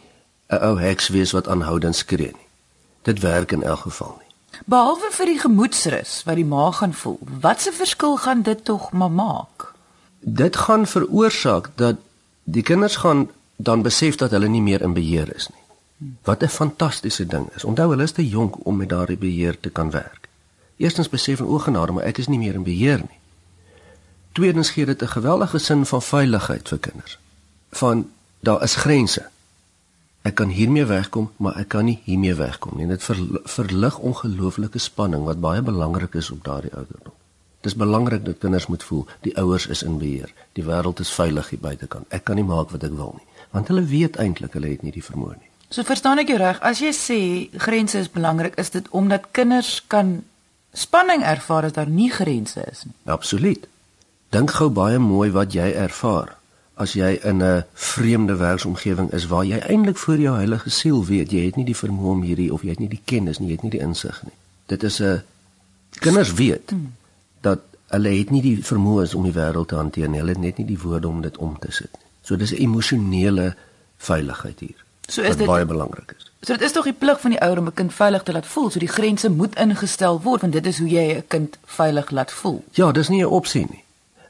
'n 0.47 0.61
ou 0.61 0.79
heks 0.79 1.07
wees 1.07 1.31
wat 1.31 1.47
aanhoudend 1.47 1.95
skree 1.95 2.31
nie. 2.31 2.47
Dit 3.01 3.19
werk 3.19 3.51
in 3.51 3.63
elk 3.63 3.79
geval 3.79 4.15
nie. 4.19 4.59
Behalwe 4.65 5.09
vir 5.11 5.25
die 5.25 5.39
gemoedsrus 5.39 6.23
wat 6.25 6.35
die 6.35 6.45
ma 6.45 6.71
gaan 6.71 6.93
voel, 6.93 7.19
watse 7.41 7.71
verskil 7.71 8.17
gaan 8.17 8.41
dit 8.41 8.65
tog 8.65 8.91
maar 8.91 9.11
maak? 9.11 9.73
Dit 10.19 10.55
gaan 10.55 10.87
veroorsaak 10.87 11.69
dat 11.75 11.95
die 12.43 12.63
kinders 12.63 12.95
gaan 12.95 13.29
dan 13.55 13.81
besef 13.81 14.15
dat 14.15 14.31
hulle 14.31 14.47
nie 14.47 14.61
meer 14.61 14.81
in 14.81 14.93
beheer 14.93 15.35
is 15.35 15.47
nie. 15.49 15.63
Wat 16.23 16.43
'n 16.43 16.47
fantastiese 16.47 17.25
ding 17.25 17.47
is. 17.55 17.63
Onthou 17.63 17.89
hulle 17.89 18.03
is 18.03 18.11
te 18.11 18.27
jonk 18.27 18.65
om 18.65 18.77
met 18.77 18.89
daardie 18.89 19.17
beheer 19.17 19.59
te 19.59 19.69
kan 19.69 19.91
werk. 19.91 20.27
Eerstens 20.77 21.09
besef 21.09 21.39
en 21.39 21.45
ogenade, 21.45 21.91
maar 21.91 22.03
ek 22.03 22.17
is 22.17 22.27
nie 22.27 22.37
meer 22.37 22.53
in 22.53 22.63
beheer 22.63 22.97
nie. 22.97 23.19
Tweedens 24.31 24.69
gee 24.69 24.85
dit 24.85 25.01
'n 25.01 25.07
geweldige 25.07 25.57
sin 25.57 25.85
van 25.85 26.01
veiligheid 26.01 26.67
vir 26.67 26.79
kinders. 26.79 27.19
Van 27.69 28.11
daar 28.39 28.63
is 28.63 28.75
grense. 28.75 29.29
Ek 30.21 30.35
kan 30.35 30.49
hiermee 30.49 30.85
wegkom, 30.85 31.31
maar 31.37 31.55
ek 31.55 31.67
kan 31.67 31.85
nie 31.85 31.99
hiermee 32.03 32.33
wegkom 32.33 32.77
nie. 32.77 32.87
Dit 32.87 33.03
verlig 33.43 33.97
ongelooflike 33.97 34.77
spanning 34.77 35.23
wat 35.23 35.39
baie 35.39 35.61
belangrik 35.61 36.13
is 36.13 36.31
op 36.31 36.43
daardie 36.43 36.73
ouderdom. 36.73 37.13
Dis 37.61 37.75
belangrik 37.75 38.25
dat 38.25 38.37
kinders 38.37 38.67
moet 38.67 38.83
voel 38.83 39.05
die 39.21 39.37
ouers 39.37 39.67
is 39.67 39.83
in 39.83 39.97
beheer. 39.97 40.33
Die 40.53 40.63
wêreld 40.63 40.99
is 40.99 41.09
veilig 41.13 41.49
hier 41.49 41.59
buitekant. 41.59 42.05
Ek 42.07 42.23
kan 42.23 42.35
nie 42.35 42.43
maak 42.43 42.69
wat 42.69 42.83
ek 42.83 42.91
wil 42.91 43.13
nie 43.17 43.34
want 43.55 43.71
hulle 43.71 43.83
weet 43.87 44.19
eintlik 44.21 44.55
hulle 44.57 44.73
het 44.73 44.83
nie 44.83 44.93
die 44.95 45.03
vermoë 45.03 45.35
nie. 45.37 45.51
So 45.71 45.87
verstaan 45.87 46.21
ek 46.21 46.29
jou 46.31 46.39
reg, 46.39 46.61
as 46.61 46.81
jy 46.83 46.91
sê 46.95 47.19
grense 47.65 47.99
is 47.99 48.11
belangrik, 48.11 48.57
is 48.61 48.71
dit 48.75 48.87
omdat 48.91 49.31
kinders 49.35 49.79
kan 49.91 50.17
spanning 50.75 51.23
ervaar 51.23 51.69
as 51.69 51.75
daar 51.77 51.89
nie 51.89 52.11
grense 52.11 52.61
is 52.71 52.83
nie. 52.85 52.95
Absoluut. 53.09 53.67
Dink 54.35 54.51
gou 54.57 54.69
baie 54.69 54.99
mooi 54.99 55.29
wat 55.35 55.55
jy 55.55 55.71
ervaar 55.71 56.35
as 56.75 56.93
jy 56.99 57.13
in 57.23 57.41
'n 57.43 57.63
vreemde 57.73 58.35
werksomgewing 58.35 59.11
is 59.15 59.27
waar 59.31 59.45
jy 59.45 59.59
eintlik 59.59 59.97
voor 59.97 60.19
jou 60.19 60.35
heilige 60.35 60.69
siel 60.69 61.05
weet 61.05 61.31
jy 61.31 61.45
het 61.45 61.55
nie 61.55 61.65
die 61.65 61.81
vermoë 61.83 62.11
om 62.11 62.21
hierdie 62.21 62.53
of 62.53 62.61
jy 62.61 62.69
het 62.69 62.79
nie 62.79 62.91
die 62.91 63.01
kennis 63.05 63.39
nie, 63.39 63.47
jy 63.47 63.55
het 63.55 63.63
nie 63.63 63.71
die 63.71 63.85
insig 63.87 64.23
nie. 64.23 64.35
Dit 64.67 64.83
is 64.83 64.99
'n 65.01 65.23
kinders 65.99 66.33
weet 66.33 66.69
hmm. 66.69 66.93
dat 67.41 67.59
Hulle 67.93 68.11
het 68.17 68.31
nie 68.33 68.41
die 68.41 68.55
vermoë 68.65 69.05
om 69.15 69.25
die 69.27 69.35
wêreld 69.35 69.69
te 69.69 69.77
hanteer 69.77 70.09
nie. 70.09 70.19
Hulle 70.19 70.33
het 70.33 70.41
net 70.41 70.57
nie 70.57 70.67
die 70.71 70.79
woorde 70.81 71.07
om 71.07 71.21
dit 71.21 71.37
om 71.37 71.53
te 71.61 71.71
sit 71.71 71.91
nie. 71.93 72.09
So 72.25 72.35
dis 72.35 72.51
'n 72.51 72.61
emosionele 72.61 73.55
veiligheid 73.97 74.59
hier. 74.59 74.83
So 75.07 75.21
is 75.21 75.37
dit 75.37 75.45
baie 75.45 75.65
belangrik 75.65 76.13
is. 76.17 76.31
So 76.41 76.53
dit 76.53 76.61
is 76.61 76.71
tog 76.71 76.83
die 76.83 76.93
plig 76.93 77.21
van 77.21 77.31
die 77.31 77.41
ouer 77.41 77.57
om 77.57 77.67
'n 77.67 77.73
kind 77.73 77.93
veilig 77.93 78.23
te 78.23 78.31
laat 78.31 78.45
voel. 78.45 78.69
So 78.69 78.79
die 78.79 78.87
grense 78.87 79.29
moet 79.29 79.55
ingestel 79.55 80.21
word 80.21 80.41
want 80.41 80.53
dit 80.53 80.65
is 80.65 80.79
hoe 80.79 80.89
jy 80.89 81.15
'n 81.15 81.23
kind 81.27 81.57
veilig 81.65 82.09
laat 82.09 82.31
voel. 82.31 82.63
Ja, 82.71 82.91
dis 82.91 83.09
nie 83.09 83.21
'n 83.21 83.29
opsie 83.29 83.65
nie. 83.69 83.83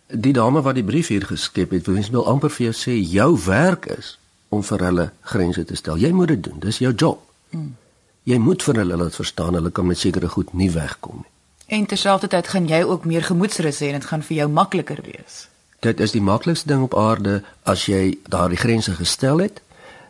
Die 0.08 0.34
dame 0.34 0.62
wat 0.62 0.76
die 0.76 0.84
brief 0.84 1.08
hier 1.08 1.26
geskep 1.26 1.72
het, 1.72 1.86
wil 1.86 2.04
wil 2.12 2.28
amper 2.28 2.50
vir 2.50 2.72
jou 2.72 2.74
sê 2.74 3.12
jou 3.12 3.40
werk 3.46 3.86
is 3.86 4.20
om 4.50 4.64
vir 4.64 4.80
hulle 4.80 5.12
grense 5.22 5.66
te 5.66 5.76
stel. 5.76 5.98
Jy 5.98 6.12
moet 6.12 6.28
dit 6.28 6.44
doen. 6.44 6.60
Dis 6.60 6.78
jou 6.78 6.94
job. 6.94 7.20
Hmm. 7.50 7.76
Jy 8.24 8.38
moet 8.38 8.64
vir 8.64 8.76
hulle 8.76 8.98
laat 8.98 9.16
verstaan 9.16 9.54
hulle 9.54 9.72
kan 9.72 9.86
met 9.86 9.98
sekere 9.98 10.28
goed 10.28 10.54
nie 10.54 10.72
wegkom 10.72 11.16
nie. 11.16 11.32
En 11.66 11.86
terselfdertyd 11.86 12.48
gaan 12.48 12.68
jy 12.68 12.84
ook 12.84 13.06
meer 13.06 13.24
gemoedsrus 13.24 13.80
hê 13.80 13.86
en 13.86 14.00
dit 14.00 14.06
gaan 14.06 14.24
vir 14.24 14.38
jou 14.38 14.50
makliker 14.50 15.00
wees. 15.02 15.48
Dit 15.80 16.00
is 16.00 16.12
die 16.12 16.22
maklikste 16.22 16.68
ding 16.68 16.84
op 16.84 16.96
aarde 16.96 17.44
as 17.64 17.86
jy 17.86 18.18
daardie 18.28 18.58
grense 18.58 18.92
gestel 18.92 19.38
het 19.44 19.62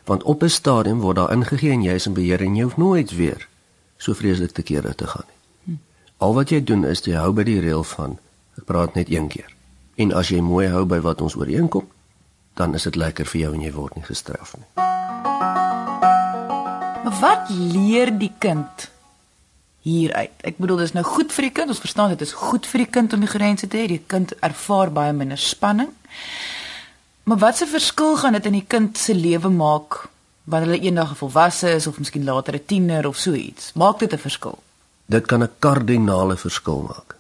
want 0.06 0.24
op 0.24 0.44
'n 0.44 0.50
stadium 0.50 1.00
word 1.00 1.16
daar 1.16 1.32
ingegee 1.32 1.72
en 1.72 1.82
jy 1.82 1.94
is 1.94 2.06
in 2.06 2.14
beheer 2.14 2.42
en 2.42 2.56
jy 2.56 2.64
hoef 2.64 2.78
nooit 2.78 3.16
weer 3.16 3.48
so 3.98 4.14
vreeslik 4.14 4.52
te 4.52 4.62
kere 4.62 4.96
te 4.96 5.08
gaan 5.08 5.26
nie. 5.28 5.78
Al 6.18 6.34
wat 6.34 6.50
jy 6.50 6.64
doen 6.64 6.86
is 6.86 7.02
jy 7.06 7.16
hou 7.16 7.32
by 7.34 7.44
die 7.44 7.60
reël 7.60 7.84
van 7.84 8.18
ek 8.58 8.66
praat 8.66 8.96
net 8.96 9.10
een 9.10 9.28
keer. 9.28 9.52
En 9.96 10.14
as 10.14 10.30
jy 10.30 10.42
mooi 10.42 10.68
hou 10.68 10.86
by 10.86 11.00
wat 11.00 11.22
ons 11.22 11.36
ooreenkom, 11.36 11.88
dan 12.54 12.74
is 12.74 12.84
dit 12.84 12.96
lekker 12.96 13.26
vir 13.26 13.42
jou 13.42 13.54
en 13.54 13.62
jy 13.62 13.72
word 13.72 13.96
nie 13.96 14.04
gestraf 14.04 14.56
nie. 14.58 14.68
Maar 17.04 17.18
wat 17.22 17.50
leer 17.50 18.18
die 18.18 18.32
kind 18.40 18.90
hieruit? 19.86 20.34
Ek 20.48 20.58
bedoel 20.62 20.82
dis 20.84 20.96
nou 20.98 21.06
goed 21.06 21.34
vir 21.36 21.48
die 21.48 21.54
kind. 21.60 21.72
Ons 21.74 21.84
verstaan 21.84 22.14
dit 22.16 22.26
is 22.26 22.34
goed 22.36 22.68
vir 22.70 22.84
die 22.84 22.92
kind 22.98 23.14
om 23.14 23.24
die 23.24 23.32
grense 23.32 23.70
te 23.70 23.78
hê. 23.82 23.88
Die 23.92 24.02
kind 24.14 24.34
ervaar 24.46 24.92
baie 24.94 25.14
minder 25.14 25.40
spanning. 25.40 25.92
Maar 27.26 27.42
wat 27.42 27.62
'n 27.62 27.72
verskil 27.78 28.18
gaan 28.18 28.34
dit 28.34 28.46
in 28.46 28.58
die 28.60 28.68
kind 28.68 28.98
se 28.98 29.14
lewe 29.16 29.50
maak 29.50 30.10
wanneer 30.44 30.70
hulle 30.70 30.86
eendag 30.86 31.18
volwasse 31.18 31.70
is 31.70 31.88
of 31.88 31.98
miskien 32.00 32.24
later 32.24 32.54
'n 32.54 32.66
tiener 32.66 33.08
of 33.08 33.18
so 33.18 33.34
iets? 33.34 33.74
Maak 33.74 34.00
dit 34.00 34.14
'n 34.14 34.18
verskil? 34.18 34.60
Dit 35.06 35.26
kan 35.26 35.44
'n 35.44 35.50
kardinale 35.60 36.38
verskil 36.38 36.82
maak. 36.82 37.16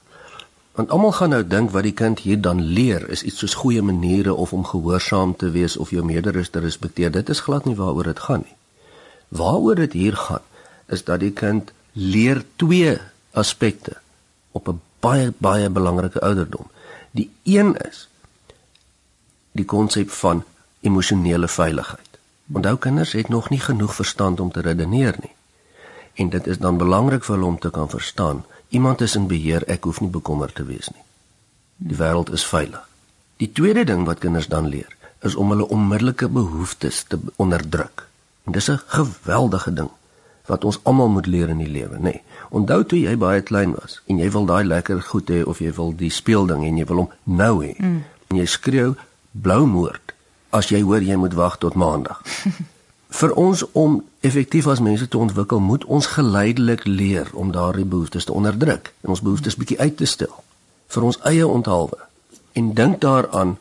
Want 0.75 0.89
almal 0.89 1.11
gaan 1.11 1.29
nou 1.29 1.47
dink 1.47 1.71
wat 1.71 1.83
die 1.83 1.93
kind 1.93 2.19
hier 2.19 2.41
dan 2.41 2.61
leer 2.61 3.09
is 3.09 3.23
iets 3.23 3.37
soos 3.37 3.53
goeie 3.53 3.81
maniere 3.81 4.33
of 4.33 4.53
om 4.53 4.65
gehoorsaam 4.65 5.35
te 5.35 5.49
wees 5.49 5.77
of 5.77 5.89
jou 5.89 6.03
mederes 6.03 6.49
te 6.49 6.59
respekteer. 6.59 7.11
Dit 7.11 7.29
is 7.29 7.39
glad 7.39 7.65
nie 7.65 7.75
waaroor 7.75 8.03
dit 8.03 8.19
gaan 8.19 8.43
nie. 8.43 8.55
Waaroor 9.27 9.75
dit 9.75 9.93
hier 9.93 10.15
gaan 10.15 10.43
is 10.87 11.03
dat 11.03 11.19
die 11.19 11.31
kind 11.31 11.71
leer 11.95 12.43
twee 12.55 12.97
aspekte 13.31 13.97
op 14.51 14.67
'n 14.67 14.81
baie 14.99 15.33
baie 15.37 15.69
belangrike 15.69 16.19
ouderdom. 16.19 16.67
Die 17.11 17.31
een 17.43 17.77
is 17.77 18.07
die 19.51 19.65
konsep 19.65 20.09
van 20.09 20.43
emosionele 20.79 21.47
veiligheid. 21.47 22.09
Onthou 22.51 22.77
kinders 22.77 23.11
het 23.11 23.27
nog 23.27 23.49
nie 23.49 23.59
genoeg 23.59 23.95
verstand 23.95 24.39
om 24.39 24.51
te 24.51 24.61
redeneer 24.61 25.15
nie. 25.21 25.35
En 26.13 26.29
dit 26.29 26.47
is 26.47 26.57
dan 26.57 26.77
belangrik 26.77 27.23
vir 27.23 27.35
hulle 27.35 27.47
om 27.47 27.59
te 27.59 27.69
kan 27.69 27.89
verstaan, 27.89 28.45
iemand 28.69 29.01
is 29.01 29.15
in 29.15 29.27
beheer, 29.27 29.63
ek 29.67 29.83
hoef 29.83 29.99
nie 30.01 30.09
bekommerd 30.09 30.55
te 30.55 30.65
wees 30.65 30.89
nie. 30.89 31.03
Die 31.75 31.97
wêreld 31.97 32.31
is 32.31 32.45
veilig. 32.45 32.87
Die 33.37 33.51
tweede 33.51 33.83
ding 33.83 34.05
wat 34.05 34.19
kinders 34.19 34.47
dan 34.47 34.67
leer, 34.67 34.95
is 35.19 35.35
om 35.35 35.49
hulle 35.49 35.67
onmiddellike 35.67 36.27
behoeftes 36.27 37.03
te 37.03 37.19
onderdruk. 37.35 38.07
En 38.43 38.51
dis 38.51 38.69
'n 38.69 38.81
geweldige 38.85 39.73
ding 39.73 39.89
wat 40.47 40.65
ons 40.65 40.79
almal 40.83 41.09
moet 41.09 41.25
leer 41.25 41.49
in 41.49 41.61
die 41.63 41.71
lewe, 41.71 41.97
nê. 41.97 42.01
Nee. 42.01 42.21
Onthou 42.55 42.83
toe 42.83 42.99
jy 42.99 43.15
baie 43.17 43.41
klein 43.41 43.73
was 43.73 44.01
en 44.05 44.19
jy 44.21 44.29
wil 44.31 44.45
daai 44.45 44.63
lekker 44.63 45.01
goed 45.01 45.29
hê 45.29 45.41
of 45.43 45.59
jy 45.59 45.73
wil 45.75 45.91
die 45.97 46.11
speelding 46.13 46.63
en 46.65 46.77
jy 46.77 46.85
wil 46.85 47.03
hom 47.03 47.11
nou 47.23 47.63
hê. 47.63 47.73
Mm. 47.79 48.03
En 48.29 48.37
jy 48.37 48.45
skreeu 48.45 48.93
bloumoord 49.31 50.13
as 50.55 50.69
jy 50.71 50.81
hoor 50.85 51.03
jy 51.03 51.17
moet 51.19 51.33
wag 51.35 51.57
tot 51.57 51.75
maandag. 51.75 52.21
Vir 53.19 53.31
ons 53.39 53.63
om 53.73 54.01
effektief 54.27 54.67
as 54.67 54.81
mense 54.83 55.07
te 55.07 55.17
ontwikkel, 55.17 55.59
moet 55.59 55.85
ons 55.85 56.07
geleidelik 56.17 56.83
leer 56.87 57.29
om 57.33 57.51
daardie 57.55 57.85
behoeftes 57.87 58.27
te 58.27 58.33
onderdruk 58.33 58.91
en 59.03 59.13
ons 59.15 59.23
behoeftes 59.23 59.55
bietjie 59.55 59.79
uit 59.79 59.97
te 59.97 60.09
stel 60.09 60.43
vir 60.95 61.07
ons 61.07 61.19
eie 61.27 61.47
onthaalwe. 61.47 61.97
En 62.53 62.73
dink 62.73 63.01
daaraan 63.01 63.57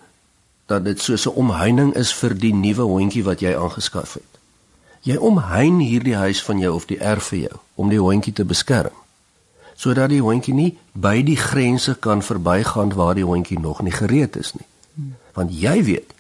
dat 0.71 0.85
dit 0.85 1.01
soos 1.01 1.27
'n 1.27 1.35
omheining 1.35 1.95
is 1.95 2.15
vir 2.15 2.35
die 2.39 2.55
nuwe 2.55 2.83
hondjie 2.83 3.25
wat 3.25 3.41
jy 3.41 3.57
aangeskaf 3.57 4.15
het. 4.15 4.34
Jy 5.05 5.17
omhein 5.21 5.79
hierdie 5.85 6.17
huis 6.17 6.43
van 6.45 6.59
jou 6.59 6.75
of 6.75 6.87
die 6.89 6.99
erf 6.99 7.31
vir 7.33 7.39
jou 7.39 7.59
om 7.75 7.91
die 7.93 8.01
hondjie 8.01 8.33
te 8.33 8.45
beskerm 8.45 9.03
sodat 9.75 10.13
die 10.13 10.23
hondjie 10.23 10.55
nie 10.55 10.71
by 10.93 11.19
die 11.27 11.37
grense 11.37 11.97
kan 11.99 12.23
verbygaan 12.23 12.93
waar 12.95 13.17
die 13.19 13.27
hondjie 13.27 13.59
nog 13.59 13.83
nie 13.83 13.93
gereed 13.93 14.37
is 14.39 14.55
nie 14.55 14.69
want 15.35 15.51
jy 15.53 15.83
weet 15.85 16.15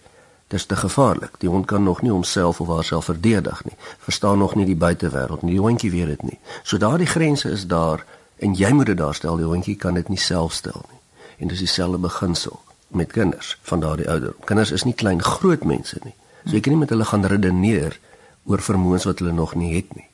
dis 0.55 0.67
te 0.67 0.77
gevaarlik. 0.77 1.39
Die 1.39 1.49
hond 1.49 1.67
kan 1.67 1.83
nog 1.83 2.03
nie 2.03 2.11
homself 2.11 2.61
of 2.61 2.69
haarself 2.69 3.05
verdedig 3.05 3.65
nie. 3.65 3.77
Verstaan 3.99 4.39
nog 4.39 4.55
nie 4.55 4.67
die 4.69 4.79
buitewêreld 4.79 5.43
nie. 5.43 5.57
Die 5.57 5.63
hondjie 5.63 5.91
weet 5.91 6.13
dit 6.15 6.23
nie. 6.23 6.39
So 6.63 6.79
daardie 6.79 7.09
grense 7.11 7.51
is 7.51 7.67
daar 7.67 8.05
en 8.39 8.55
jy 8.55 8.71
moet 8.77 8.93
dit 8.93 8.99
daar 8.99 9.15
stel. 9.15 9.41
Die 9.41 9.49
hondjie 9.49 9.77
kan 9.81 9.99
dit 9.99 10.09
nie 10.09 10.21
self 10.21 10.53
stel 10.53 10.85
nie. 10.91 11.01
En 11.39 11.51
dis 11.51 11.65
dieselfde 11.65 11.99
beginsel 11.99 12.61
met 12.89 13.13
kinders 13.13 13.57
van 13.63 13.81
daardie 13.81 14.09
ouder. 14.11 14.35
Kinders 14.45 14.71
is 14.71 14.85
nie 14.85 14.95
klein 14.95 15.23
groot 15.23 15.65
mense 15.65 15.99
nie. 16.05 16.15
So 16.45 16.55
jy 16.55 16.61
kan 16.61 16.77
nie 16.77 16.83
met 16.85 16.93
hulle 16.93 17.09
gaan 17.09 17.27
redeneer 17.27 17.99
oor 18.45 18.63
vermoëns 18.63 19.05
wat 19.09 19.19
hulle 19.19 19.33
nog 19.33 19.55
nie 19.55 19.75
het 19.75 19.95
nie. 19.97 20.09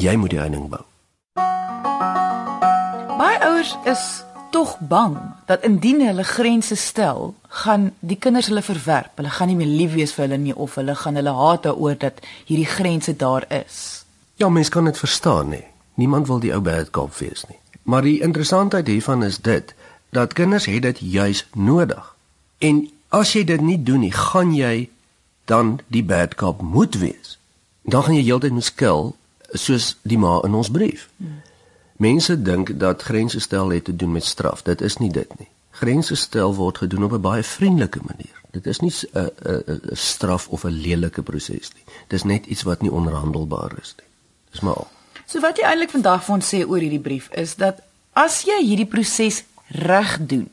Jy 0.00 0.16
moet 0.16 0.30
die 0.30 0.40
heining 0.40 0.68
bou. 0.72 0.82
Baie 3.18 3.38
ouers 3.44 3.74
is 3.84 4.04
tog 4.52 4.76
bang 4.78 5.16
dat 5.46 5.64
indien 5.64 6.00
hulle 6.06 6.24
grense 6.24 6.76
stel, 6.76 7.34
gaan 7.48 7.90
die 8.00 8.16
kinders 8.16 8.46
hulle 8.52 8.62
verwerp. 8.62 9.16
Hulle 9.16 9.32
gaan 9.32 9.48
nie 9.48 9.56
meer 9.56 9.72
lief 9.72 9.94
wees 9.96 10.12
vir 10.16 10.26
hulle 10.26 10.38
nie 10.40 10.54
of 10.54 10.76
hulle 10.80 10.94
gaan 10.96 11.18
hulle 11.20 11.34
haat 11.36 11.66
daaroor 11.66 11.98
dat 11.98 12.20
hierdie 12.48 12.68
grense 12.68 13.16
daar 13.16 13.46
is. 13.48 14.04
Ja, 14.36 14.48
mens 14.48 14.68
kan 14.68 14.84
dit 14.84 14.98
verstaan 14.98 15.48
nie. 15.48 15.64
Niemand 15.94 16.26
wil 16.26 16.40
die 16.40 16.52
ou 16.52 16.60
bad 16.60 16.90
cop 16.90 17.14
wees 17.18 17.44
nie. 17.48 17.58
Maar 17.82 18.02
die 18.02 18.20
interessantheid 18.20 18.86
hiervan 18.86 19.24
is 19.24 19.38
dit 19.38 19.74
dat 20.10 20.32
kinders 20.32 20.66
het 20.66 20.82
dit 20.82 20.98
juis 20.98 21.46
nodig. 21.54 22.14
En 22.58 22.88
as 23.08 23.32
jy 23.32 23.44
dit 23.44 23.60
nie 23.60 23.82
doen 23.82 24.04
nie, 24.04 24.12
gaan 24.12 24.54
jy 24.54 24.88
dan 25.44 25.80
die 25.88 26.04
bad 26.04 26.34
cop 26.34 26.60
moet 26.62 26.94
wees. 27.00 27.38
Dan 27.82 28.02
gaan 28.02 28.14
jy 28.14 28.22
heeltyd 28.22 28.52
moet 28.52 28.64
skil 28.64 29.16
soos 29.52 29.96
die 30.02 30.18
ma 30.18 30.40
in 30.46 30.54
ons 30.54 30.70
brief. 30.70 31.08
Hmm. 31.16 31.40
Mense 31.96 32.42
dink 32.42 32.78
dat 32.78 33.02
grense 33.02 33.40
stel 33.40 33.68
het 33.68 33.84
te 33.84 33.96
doen 33.96 34.12
met 34.12 34.24
straf. 34.24 34.62
Dit 34.62 34.80
is 34.80 34.96
nie 34.96 35.10
dit 35.10 35.38
nie. 35.38 35.48
Grense 35.70 36.14
stel 36.14 36.54
word 36.54 36.78
gedoen 36.78 37.04
op 37.04 37.12
'n 37.12 37.20
baie 37.20 37.42
vriendelike 37.42 38.00
manier. 38.02 38.40
Dit 38.50 38.66
is 38.66 38.80
nie 38.80 38.92
'n 38.92 39.30
'n 39.44 39.62
'n 39.66 39.96
straf 39.96 40.48
of 40.48 40.64
'n 40.64 40.80
lelike 40.86 41.22
proses 41.22 41.70
nie. 41.74 41.84
Dis 42.08 42.22
net 42.22 42.46
iets 42.46 42.62
wat 42.62 42.82
nie 42.82 42.92
onderhandelbaar 42.92 43.72
is 43.80 43.94
nie. 43.98 44.06
Dis 44.50 44.60
maar 44.60 44.74
al. 44.74 44.88
So 45.26 45.40
wat 45.40 45.56
jy 45.56 45.64
eintlik 45.64 45.90
vandag 45.90 46.24
vir 46.24 46.34
ons 46.34 46.54
sê 46.54 46.68
oor 46.68 46.78
hierdie 46.78 47.00
brief 47.00 47.28
is 47.30 47.54
dat 47.54 47.80
as 48.12 48.42
jy 48.42 48.58
hierdie 48.66 48.86
proses 48.86 49.44
reg 49.68 50.18
doen, 50.26 50.50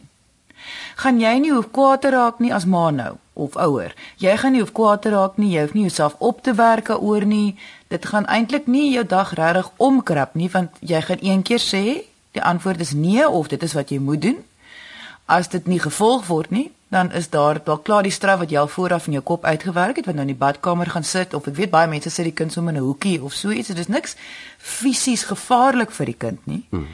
gaan 1.00 1.20
jy 1.20 1.34
nie 1.40 1.52
hoef 1.54 1.72
kwaad 1.72 2.02
te 2.04 2.12
raak 2.12 2.40
nie 2.44 2.54
as 2.54 2.66
ma 2.66 2.90
nou 2.92 3.14
of 3.40 3.56
ouer. 3.56 3.94
Jy 4.20 4.36
gaan 4.38 4.56
nie 4.56 4.64
hoef 4.64 4.74
kwaad 4.76 5.02
te 5.06 5.14
raak 5.14 5.38
nie, 5.40 5.54
jy 5.54 5.64
hoef 5.64 5.76
nie 5.78 5.86
jouself 5.88 6.16
op 6.20 6.42
te 6.44 6.54
werk 6.54 6.92
oor 6.96 7.26
nie. 7.26 7.56
Dit 7.88 8.06
gaan 8.12 8.28
eintlik 8.28 8.68
nie 8.68 8.92
jou 8.92 9.06
dag 9.08 9.32
regtig 9.40 9.72
omkrap 9.78 10.36
nie 10.36 10.50
want 10.52 10.76
jy 10.82 11.02
gaan 11.08 11.24
een 11.24 11.46
keer 11.48 11.64
sê 11.64 11.84
die 12.36 12.44
antwoord 12.44 12.84
is 12.84 12.92
nee 12.94 13.28
of 13.28 13.48
dit 13.48 13.64
is 13.64 13.74
wat 13.74 13.90
jy 13.90 14.00
moet 14.04 14.22
doen. 14.22 14.44
As 15.26 15.48
dit 15.48 15.66
nie 15.68 15.80
gevolg 15.80 16.28
word 16.28 16.52
nie, 16.52 16.70
dan 16.90 17.12
is 17.14 17.30
daar 17.30 17.60
dalk 17.64 17.84
klaar 17.86 18.04
die 18.04 18.14
straf 18.14 18.42
wat 18.42 18.52
jy 18.52 18.58
al 18.60 18.68
vooraf 18.68 19.08
in 19.08 19.20
jou 19.20 19.24
kop 19.24 19.46
uitgewerk 19.46 20.02
het 20.02 20.08
wat 20.10 20.18
nou 20.18 20.26
in 20.26 20.34
die 20.34 20.42
badkamer 20.44 20.90
gaan 20.90 21.06
sit 21.06 21.34
of 21.38 21.48
ek 21.48 21.56
weet 21.56 21.74
baie 21.74 21.90
mense 21.90 22.10
sit 22.10 22.26
die 22.26 22.34
kind 22.34 22.54
sommer 22.54 22.74
in 22.74 22.82
'n 22.82 22.86
hoekie 22.86 23.22
of 23.24 23.34
so 23.34 23.52
iets. 23.52 23.68
Dit 23.68 23.78
is 23.78 23.88
niks 23.88 24.16
fisies 24.58 25.24
gevaarlik 25.24 25.92
vir 25.92 26.06
die 26.06 26.18
kind 26.18 26.46
nie. 26.46 26.64
Hmm. 26.70 26.88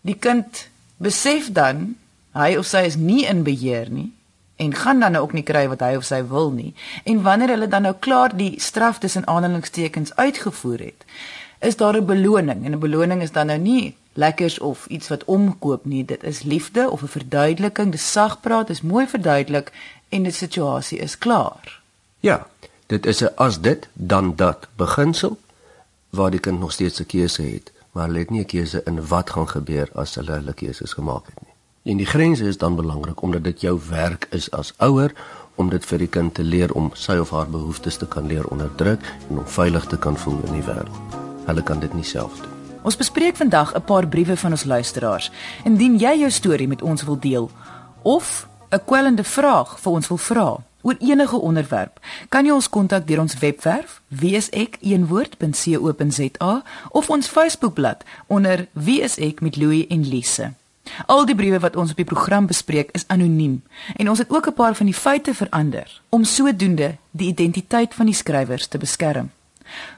Die 0.00 0.14
kind 0.14 0.68
besef 0.96 1.52
dan 1.52 1.96
hy 2.32 2.56
of 2.56 2.66
sy 2.66 2.84
is 2.86 2.96
nie 2.96 3.24
in 3.26 3.42
beheer 3.42 3.90
nie 3.90 4.12
en 4.60 4.74
gaan 4.74 5.00
dan 5.00 5.12
nou 5.12 5.22
ook 5.24 5.32
nie 5.32 5.42
kry 5.42 5.68
wat 5.68 5.80
hy 5.80 5.94
of 5.96 6.04
sy 6.04 6.20
wil 6.28 6.50
nie. 6.52 6.74
En 7.08 7.22
wanneer 7.24 7.54
hulle 7.54 7.68
dan 7.68 7.86
nou 7.88 7.94
klaar 7.98 8.34
die 8.36 8.60
straf 8.60 8.98
tussen 9.00 9.26
aanhalingstekens 9.26 10.12
uitgevoer 10.16 10.78
het, 10.78 11.06
is 11.60 11.76
daar 11.76 11.96
'n 11.96 12.04
beloning 12.04 12.64
en 12.64 12.72
'n 12.72 12.78
beloning 12.78 13.22
is 13.22 13.32
dan 13.32 13.46
nou 13.46 13.58
nie 13.58 13.96
lekkers 14.12 14.58
of 14.58 14.86
iets 14.86 15.08
wat 15.08 15.24
omkoop 15.24 15.84
nie. 15.84 16.04
Dit 16.04 16.22
is 16.22 16.42
liefde 16.42 16.90
of 16.90 17.02
'n 17.02 17.08
verduideliking, 17.08 17.92
dis 17.92 18.12
sag 18.12 18.40
praat, 18.40 18.66
dis 18.66 18.82
mooi 18.82 19.06
verduidelik 19.06 19.72
en 20.08 20.22
die 20.22 20.32
situasie 20.32 20.98
is 20.98 21.18
klaar. 21.18 21.80
Ja, 22.20 22.46
dit 22.86 23.06
is 23.06 23.22
'n 23.22 23.32
as 23.34 23.60
dit 23.60 23.88
dan 23.92 24.36
dat 24.36 24.68
beginsel 24.76 25.38
waar 26.10 26.30
die 26.30 26.40
kind 26.40 26.58
nog 26.58 26.72
steeds 26.72 27.00
'n 27.00 27.06
keuse 27.06 27.42
het, 27.42 27.72
maar 27.92 28.06
hulle 28.06 28.18
het 28.18 28.30
nie 28.30 28.40
'n 28.40 28.46
keuse 28.46 28.82
in 28.84 29.06
wat 29.06 29.30
gaan 29.30 29.48
gebeur 29.48 29.88
as 29.94 30.14
hulle 30.14 30.32
hulle 30.32 30.54
keuses 30.54 30.92
gemaak 30.92 31.26
het 31.26 31.40
nie. 31.42 31.49
En 31.82 31.96
die 31.96 32.06
grense 32.06 32.44
is 32.44 32.58
dan 32.58 32.76
belangrik 32.76 33.22
omdat 33.22 33.44
dit 33.44 33.60
jou 33.60 33.80
werk 33.88 34.26
is 34.30 34.50
as 34.50 34.74
ouer 34.76 35.12
om 35.54 35.68
dit 35.68 35.84
vir 35.84 35.98
die 35.98 36.08
kind 36.08 36.34
te 36.34 36.42
leer 36.44 36.72
om 36.76 36.90
sy 36.94 37.16
of 37.16 37.30
haar 37.32 37.48
behoeftes 37.48 37.96
te 37.96 38.06
kan 38.06 38.26
leer 38.28 38.44
onderdruk 38.52 39.00
en 39.30 39.38
om 39.38 39.46
veilig 39.48 39.86
te 39.86 39.98
kan 39.98 40.16
voel 40.16 40.40
in 40.48 40.52
die 40.58 40.66
wêreld. 40.66 41.16
Hulle 41.46 41.62
kan 41.62 41.80
dit 41.80 41.94
nie 41.96 42.04
self 42.04 42.36
doen. 42.40 42.52
Ons 42.84 42.96
bespreek 42.96 43.36
vandag 43.36 43.74
'n 43.74 43.82
paar 43.82 44.06
briewe 44.08 44.36
van 44.36 44.50
ons 44.50 44.64
luisteraars. 44.64 45.30
Indien 45.64 45.96
jy 45.96 46.18
jou 46.18 46.30
storie 46.30 46.68
met 46.68 46.82
ons 46.82 47.04
wil 47.04 47.18
deel 47.18 47.50
of 48.02 48.48
'n 48.70 48.84
kwellende 48.84 49.24
vraag 49.24 49.80
vir 49.80 49.92
ons 49.92 50.08
wil 50.08 50.18
vra 50.18 50.56
oor 50.82 50.96
enige 50.98 51.36
onderwerp, 51.36 52.00
kan 52.28 52.44
jy 52.44 52.52
ons 52.52 52.68
kontak 52.68 53.06
deur 53.06 53.20
ons 53.20 53.38
webwerf 53.38 54.00
wieisek.co.za 54.08 54.62
of 56.90 57.10
ons 57.10 57.28
Facebookblad 57.28 58.04
onder 58.26 58.68
wieisek 58.72 59.40
met 59.40 59.56
Louie 59.56 59.86
en 59.86 60.08
Lise. 60.08 60.59
Al 61.06 61.24
die 61.26 61.34
briewe 61.34 61.58
wat 61.58 61.76
ons 61.76 61.90
op 61.90 61.96
die 61.96 62.04
program 62.04 62.46
bespreek 62.46 62.90
is 62.92 63.04
anoniem 63.06 63.62
en 63.96 64.08
ons 64.08 64.18
het 64.18 64.30
ook 64.30 64.46
'n 64.46 64.52
paar 64.52 64.74
van 64.74 64.86
die 64.86 64.94
feite 64.94 65.34
verander 65.34 66.00
om 66.08 66.24
sodoende 66.24 66.96
die 67.10 67.28
identiteit 67.28 67.94
van 67.94 68.06
die 68.06 68.14
skrywers 68.14 68.66
te 68.66 68.78
beskerm. 68.78 69.30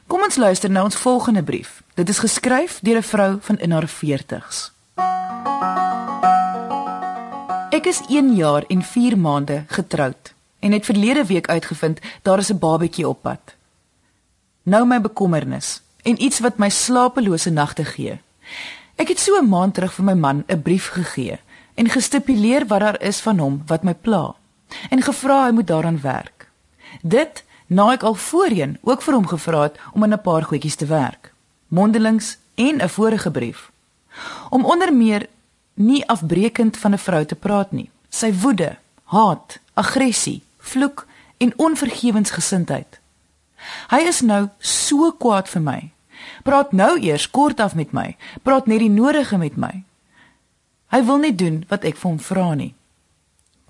Kom 0.06 0.22
ons 0.22 0.36
luister 0.36 0.70
na 0.70 0.84
ons 0.84 0.96
volgende 0.96 1.42
brief. 1.42 1.82
Dit 1.94 2.08
is 2.08 2.18
geskryf 2.18 2.78
deur 2.82 2.96
'n 2.96 3.02
vrou 3.02 3.38
van 3.40 3.58
in 3.58 3.70
haar 3.70 3.88
40's. 3.88 4.72
Ek 7.70 7.86
is 7.86 8.00
1 8.08 8.34
jaar 8.34 8.64
en 8.68 8.82
4 8.82 9.18
maande 9.18 9.64
getroud 9.66 10.34
en 10.58 10.72
het 10.72 10.84
verlede 10.84 11.24
week 11.26 11.48
uitgevind 11.48 12.00
daar 12.22 12.38
is 12.38 12.52
'n 12.52 12.58
babatjie 12.58 13.08
op 13.08 13.22
pad. 13.22 13.40
Nou 14.62 14.86
my 14.86 15.00
bekommernis 15.00 15.80
en 16.02 16.22
iets 16.22 16.38
wat 16.38 16.56
my 16.58 16.68
slapelose 16.68 17.50
nagte 17.50 17.84
gee. 17.84 18.20
Ek 18.96 19.08
het 19.08 19.18
so 19.18 19.38
'n 19.38 19.48
maand 19.48 19.74
terug 19.74 19.92
vir 19.92 20.04
my 20.04 20.14
man 20.14 20.44
'n 20.48 20.62
brief 20.62 20.88
gegee 20.88 21.38
en 21.74 21.88
gestipuleer 21.88 22.66
wat 22.66 22.80
daar 22.80 23.00
is 23.00 23.20
van 23.20 23.38
hom 23.38 23.62
wat 23.66 23.82
my 23.82 23.94
pla 23.94 24.34
en 24.90 25.02
gevra 25.02 25.44
hy 25.44 25.52
moet 25.52 25.66
daaraan 25.66 26.00
werk. 26.00 26.48
Dit 27.02 27.44
na 27.66 27.92
ek 27.92 28.02
al 28.02 28.14
voorheen 28.14 28.78
ook 28.82 29.02
vir 29.02 29.14
hom 29.14 29.26
gevra 29.26 29.62
het 29.62 29.78
om 29.92 30.02
aan 30.02 30.12
'n 30.12 30.20
paar 30.20 30.42
goedjies 30.42 30.76
te 30.76 30.86
werk. 30.86 31.32
Mondelings 31.68 32.38
en 32.54 32.82
'n 32.82 32.88
vorige 32.88 33.30
brief. 33.30 33.70
Om 34.50 34.64
onder 34.64 34.94
meer 34.94 35.26
nie 35.74 36.08
afbreekend 36.08 36.76
van 36.76 36.92
'n 36.92 36.98
vrou 36.98 37.24
te 37.24 37.34
praat 37.34 37.72
nie. 37.72 37.90
Sy 38.08 38.32
woede, 38.32 38.76
haat, 39.04 39.58
aggressie, 39.74 40.42
vloek 40.58 41.06
en 41.36 41.52
onvergewensgesindheid. 41.56 43.00
Hy 43.88 43.98
is 43.98 44.20
nou 44.20 44.48
so 44.58 45.12
kwaad 45.12 45.48
vir 45.48 45.62
my. 45.62 45.90
Praat 46.42 46.72
nou 46.72 46.98
eers 47.00 47.30
kort 47.30 47.60
af 47.60 47.74
met 47.74 47.92
my. 47.92 48.16
Praat 48.42 48.66
net 48.66 48.82
die 48.82 48.90
nodige 48.90 49.38
met 49.38 49.56
my. 49.56 49.82
Hy 50.92 51.00
wil 51.04 51.18
nie 51.22 51.34
doen 51.34 51.62
wat 51.68 51.84
ek 51.88 51.96
vir 51.96 52.10
hom 52.10 52.18
vra 52.20 52.54
nie. 52.54 52.74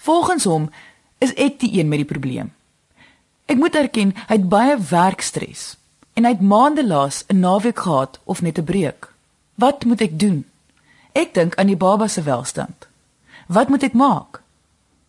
Volgens 0.03 0.45
hom 0.45 0.71
is 1.23 1.35
ek 1.39 1.61
die 1.61 1.79
een 1.79 1.89
met 1.89 2.03
die 2.03 2.09
probleem. 2.09 2.51
Ek 3.47 3.59
moet 3.61 3.77
erken, 3.79 4.15
hy 4.29 4.39
het 4.41 4.49
baie 4.49 4.77
werkstres 4.79 5.77
en 6.13 6.27
hy 6.27 6.35
het 6.35 6.45
maande 6.45 6.85
laas 6.87 7.25
'n 7.29 7.41
naweek 7.41 7.79
gehad 7.79 8.19
of 8.25 8.43
net 8.43 8.59
'n 8.59 8.65
breek. 8.65 9.09
Wat 9.55 9.85
moet 9.85 10.01
ek 10.01 10.19
doen? 10.19 10.45
Ek 11.13 11.35
dink 11.35 11.55
aan 11.55 11.67
die 11.67 11.77
baba 11.77 12.09
se 12.09 12.23
welstand. 12.23 12.89
Wat 13.47 13.69
moet 13.69 13.83
ek 13.83 13.93
maak? 13.93 14.43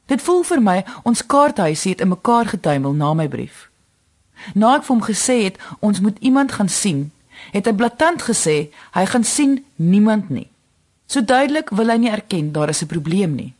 Dit 0.05 0.21
voel 0.21 0.43
vir 0.43 0.61
my 0.61 0.85
ons 1.03 1.25
kaarthuisie 1.25 1.91
het 1.91 2.01
in 2.01 2.07
mekaar 2.07 2.45
getuimel 2.45 2.93
na 2.93 3.13
my 3.13 3.27
brief. 3.27 3.69
Na 4.53 4.75
ek 4.75 4.83
vir 4.83 4.95
hom 4.95 5.05
gesê 5.05 5.43
het 5.43 5.57
ons 5.79 5.99
moet 5.99 6.17
iemand 6.19 6.51
gaan 6.51 6.69
sien, 6.69 7.11
het 7.51 7.65
hy 7.65 7.73
blaatant 7.73 8.21
gesê 8.21 8.69
hy 8.93 9.05
gaan 9.05 9.23
sien 9.23 9.65
niemand 9.75 10.29
nie. 10.29 10.47
So 11.05 11.21
duidelik 11.21 11.69
wil 11.69 11.89
hy 11.89 11.97
nie 11.97 12.11
erken 12.11 12.51
daar 12.51 12.69
is 12.69 12.81
'n 12.81 12.87
probleem 12.87 13.35
nie. 13.35 13.53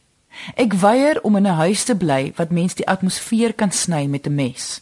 Ek 0.55 0.73
weier 0.73 1.21
om 1.21 1.35
in 1.35 1.47
'n 1.47 1.59
huis 1.63 1.83
te 1.83 1.95
bly 1.95 2.33
wat 2.35 2.51
mens 2.51 2.75
die 2.75 2.87
atmosfeer 2.87 3.53
kan 3.53 3.71
sny 3.71 4.05
met 4.05 4.27
'n 4.27 4.35
mes. 4.35 4.81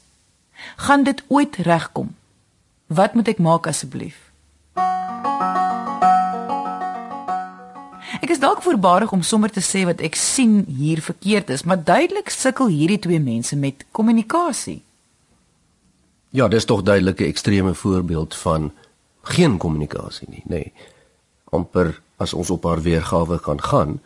Gaan 0.75 1.03
dit 1.03 1.23
ooit 1.27 1.55
regkom? 1.55 2.15
Wat 2.87 3.13
moet 3.13 3.27
ek 3.27 3.37
maak 3.37 3.67
asseblief? 3.67 4.31
Ek 8.21 8.29
is 8.29 8.39
dalk 8.39 8.61
voorbarig 8.61 9.11
om 9.11 9.21
sommer 9.21 9.49
te 9.49 9.63
sê 9.63 9.85
wat 9.85 10.01
ek 10.01 10.15
sien 10.15 10.65
hier 10.67 11.01
verkeerd 11.01 11.49
is, 11.49 11.63
maar 11.63 11.83
duidelik 11.83 12.29
sukkel 12.29 12.67
hierdie 12.67 12.99
twee 12.99 13.19
mense 13.19 13.55
met 13.55 13.85
kommunikasie. 13.91 14.81
Ja, 16.29 16.47
dis 16.47 16.65
tog 16.65 16.83
duidelik 16.83 17.19
'n 17.19 17.31
ekstreme 17.33 17.73
voorbeeld 17.73 18.35
van 18.35 18.71
geen 19.21 19.57
kommunikasie 19.57 20.29
nie, 20.29 20.43
nê. 20.45 20.55
Nee. 20.55 20.73
amper 21.51 22.01
as 22.17 22.33
ons 22.33 22.49
op 22.49 22.63
haar 22.63 22.81
weergawe 22.81 23.39
kan 23.43 23.61
gaan, 23.61 23.99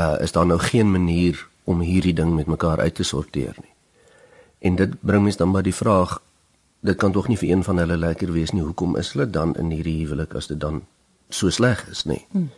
uh 0.00 0.16
is 0.20 0.32
daar 0.32 0.46
nou 0.46 0.58
geen 0.58 0.90
manier 0.90 1.48
om 1.64 1.80
hierdie 1.80 2.14
ding 2.14 2.34
met 2.34 2.46
mekaar 2.46 2.80
uit 2.80 2.94
te 2.94 3.02
sorteer 3.04 3.56
nie. 3.60 3.72
En 4.58 4.76
dit 4.76 5.00
bring 5.00 5.22
mens 5.22 5.36
dan 5.36 5.52
by 5.52 5.62
die 5.62 5.74
vraag 5.74 6.20
dit 6.80 6.96
kan 6.96 7.12
tog 7.12 7.28
nie 7.28 7.38
vir 7.38 7.50
een 7.50 7.64
van 7.64 7.78
hulle 7.82 7.96
lekker 7.96 8.32
wees 8.32 8.52
nie. 8.52 8.62
Hoekom 8.62 8.96
is 8.96 9.12
hulle 9.12 9.26
dan 9.30 9.56
in 9.56 9.72
hierdie 9.74 9.98
huwelik 10.04 10.34
as 10.34 10.46
dit 10.46 10.60
dan 10.60 10.84
so 11.28 11.50
sleg 11.50 11.88
is 11.90 12.04
nie? 12.04 12.26
Hmm. 12.30 12.50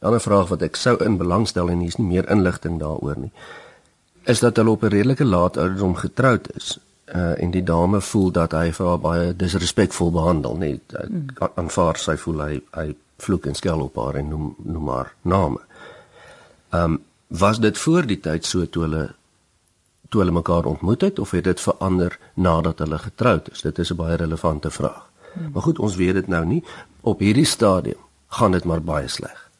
'n 0.00 0.06
Ander 0.06 0.20
vraag 0.20 0.48
wat 0.48 0.62
ek 0.62 0.76
sou 0.76 0.96
in 1.04 1.16
belangstel 1.16 1.70
en 1.70 1.78
hier 1.78 1.88
is 1.88 1.98
nie 1.98 2.06
meer 2.06 2.30
inligting 2.30 2.78
daaroor 2.78 3.18
nie. 3.18 3.32
Is 4.24 4.40
dat 4.40 4.56
hulle 4.56 4.70
op 4.70 4.82
'n 4.82 4.92
redelike 4.92 5.24
laat 5.24 5.56
ouderdom 5.56 5.94
getroud 5.94 6.56
is 6.56 6.78
uh 7.14 7.42
en 7.42 7.50
die 7.50 7.62
dame 7.62 8.00
voel 8.00 8.30
dat 8.30 8.52
hy 8.52 8.70
vir 8.72 8.86
haar 8.86 9.00
baie 9.02 9.36
disrespekvol 9.36 10.10
behandel, 10.14 10.56
net 10.56 10.94
hmm. 10.94 11.30
aanvaar 11.54 11.98
sy 11.98 12.16
voel 12.16 12.42
hy 12.46 12.60
hy 12.76 12.94
vloek 13.20 13.46
en 13.46 13.54
skel 13.54 13.80
op 13.84 13.96
haar 14.00 14.20
en 14.20 14.28
noem 14.28 14.54
noem 14.64 14.88
haar 14.88 15.14
name. 15.22 15.62
Ehm 16.70 16.84
um, 16.84 17.00
was 17.30 17.60
dit 17.60 17.78
voor 17.78 18.06
die 18.06 18.20
tyd 18.20 18.46
so 18.46 18.66
toe 18.66 18.82
hulle 18.82 19.08
toe 20.08 20.20
hulle 20.20 20.34
mekaar 20.34 20.66
ontmoet 20.66 21.00
het 21.06 21.18
of 21.18 21.30
het 21.30 21.44
dit 21.44 21.60
verander 21.60 22.18
nadat 22.34 22.78
hulle 22.78 22.98
getroud 22.98 23.50
is? 23.52 23.62
Dit 23.62 23.78
is 23.78 23.92
'n 23.92 23.96
baie 23.96 24.16
relevante 24.16 24.70
vraag. 24.70 25.10
Hmm. 25.32 25.50
Maar 25.52 25.62
goed, 25.62 25.78
ons 25.78 25.96
weet 25.96 26.14
dit 26.14 26.26
nou 26.26 26.44
nie. 26.44 26.64
Op 27.00 27.18
hierdie 27.18 27.44
stadium 27.44 28.02
gaan 28.28 28.52
dit 28.52 28.64
maar 28.64 28.82
baie 28.82 29.08
sleg. 29.08 29.50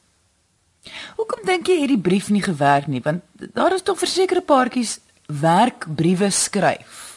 Hoekom 1.16 1.44
dink 1.44 1.66
jy 1.66 1.78
hierdie 1.82 2.00
brief 2.00 2.30
nie 2.30 2.42
gewerk 2.42 2.86
nie? 2.86 3.02
Want 3.02 3.22
daar 3.52 3.74
is 3.74 3.82
tog 3.82 3.98
versekerde 3.98 4.42
paartjies 4.42 4.98
werkbriewe 5.26 6.30
skryf. 6.30 7.09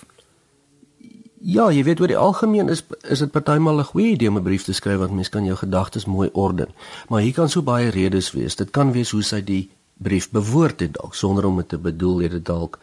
Ja, 1.44 1.66
jy 1.76 1.82
weet 1.84 2.00
oor 2.00 2.08
die 2.08 2.18
algemeen 2.18 2.70
is 2.72 2.86
is 3.12 3.20
dit 3.20 3.32
partymal 3.32 3.80
'n 3.80 3.92
goeie 3.92 4.12
idee 4.16 4.30
om 4.30 4.38
'n 4.38 4.44
brief 4.44 4.64
te 4.64 4.74
skryf 4.74 4.98
want 4.98 5.12
mens 5.12 5.30
kan 5.30 5.46
jou 5.46 5.58
gedagtes 5.58 6.06
mooi 6.06 6.30
orden. 6.32 6.70
Maar 7.10 7.22
hier 7.22 7.34
kan 7.34 7.50
so 7.50 7.62
baie 7.62 7.90
redes 7.90 8.32
wees. 8.32 8.56
Dit 8.56 8.70
kan 8.72 8.92
wees 8.92 9.12
hoe 9.12 9.24
sy 9.24 9.44
die 9.44 9.70
brief 9.98 10.30
bewoord 10.32 10.80
het 10.80 10.94
dalk 10.94 11.16
sonder 11.16 11.46
om 11.46 11.58
dit 11.58 11.70
te 11.70 11.78
bedoel 11.78 12.20
het 12.20 12.32
dit 12.32 12.46
dalk 12.46 12.80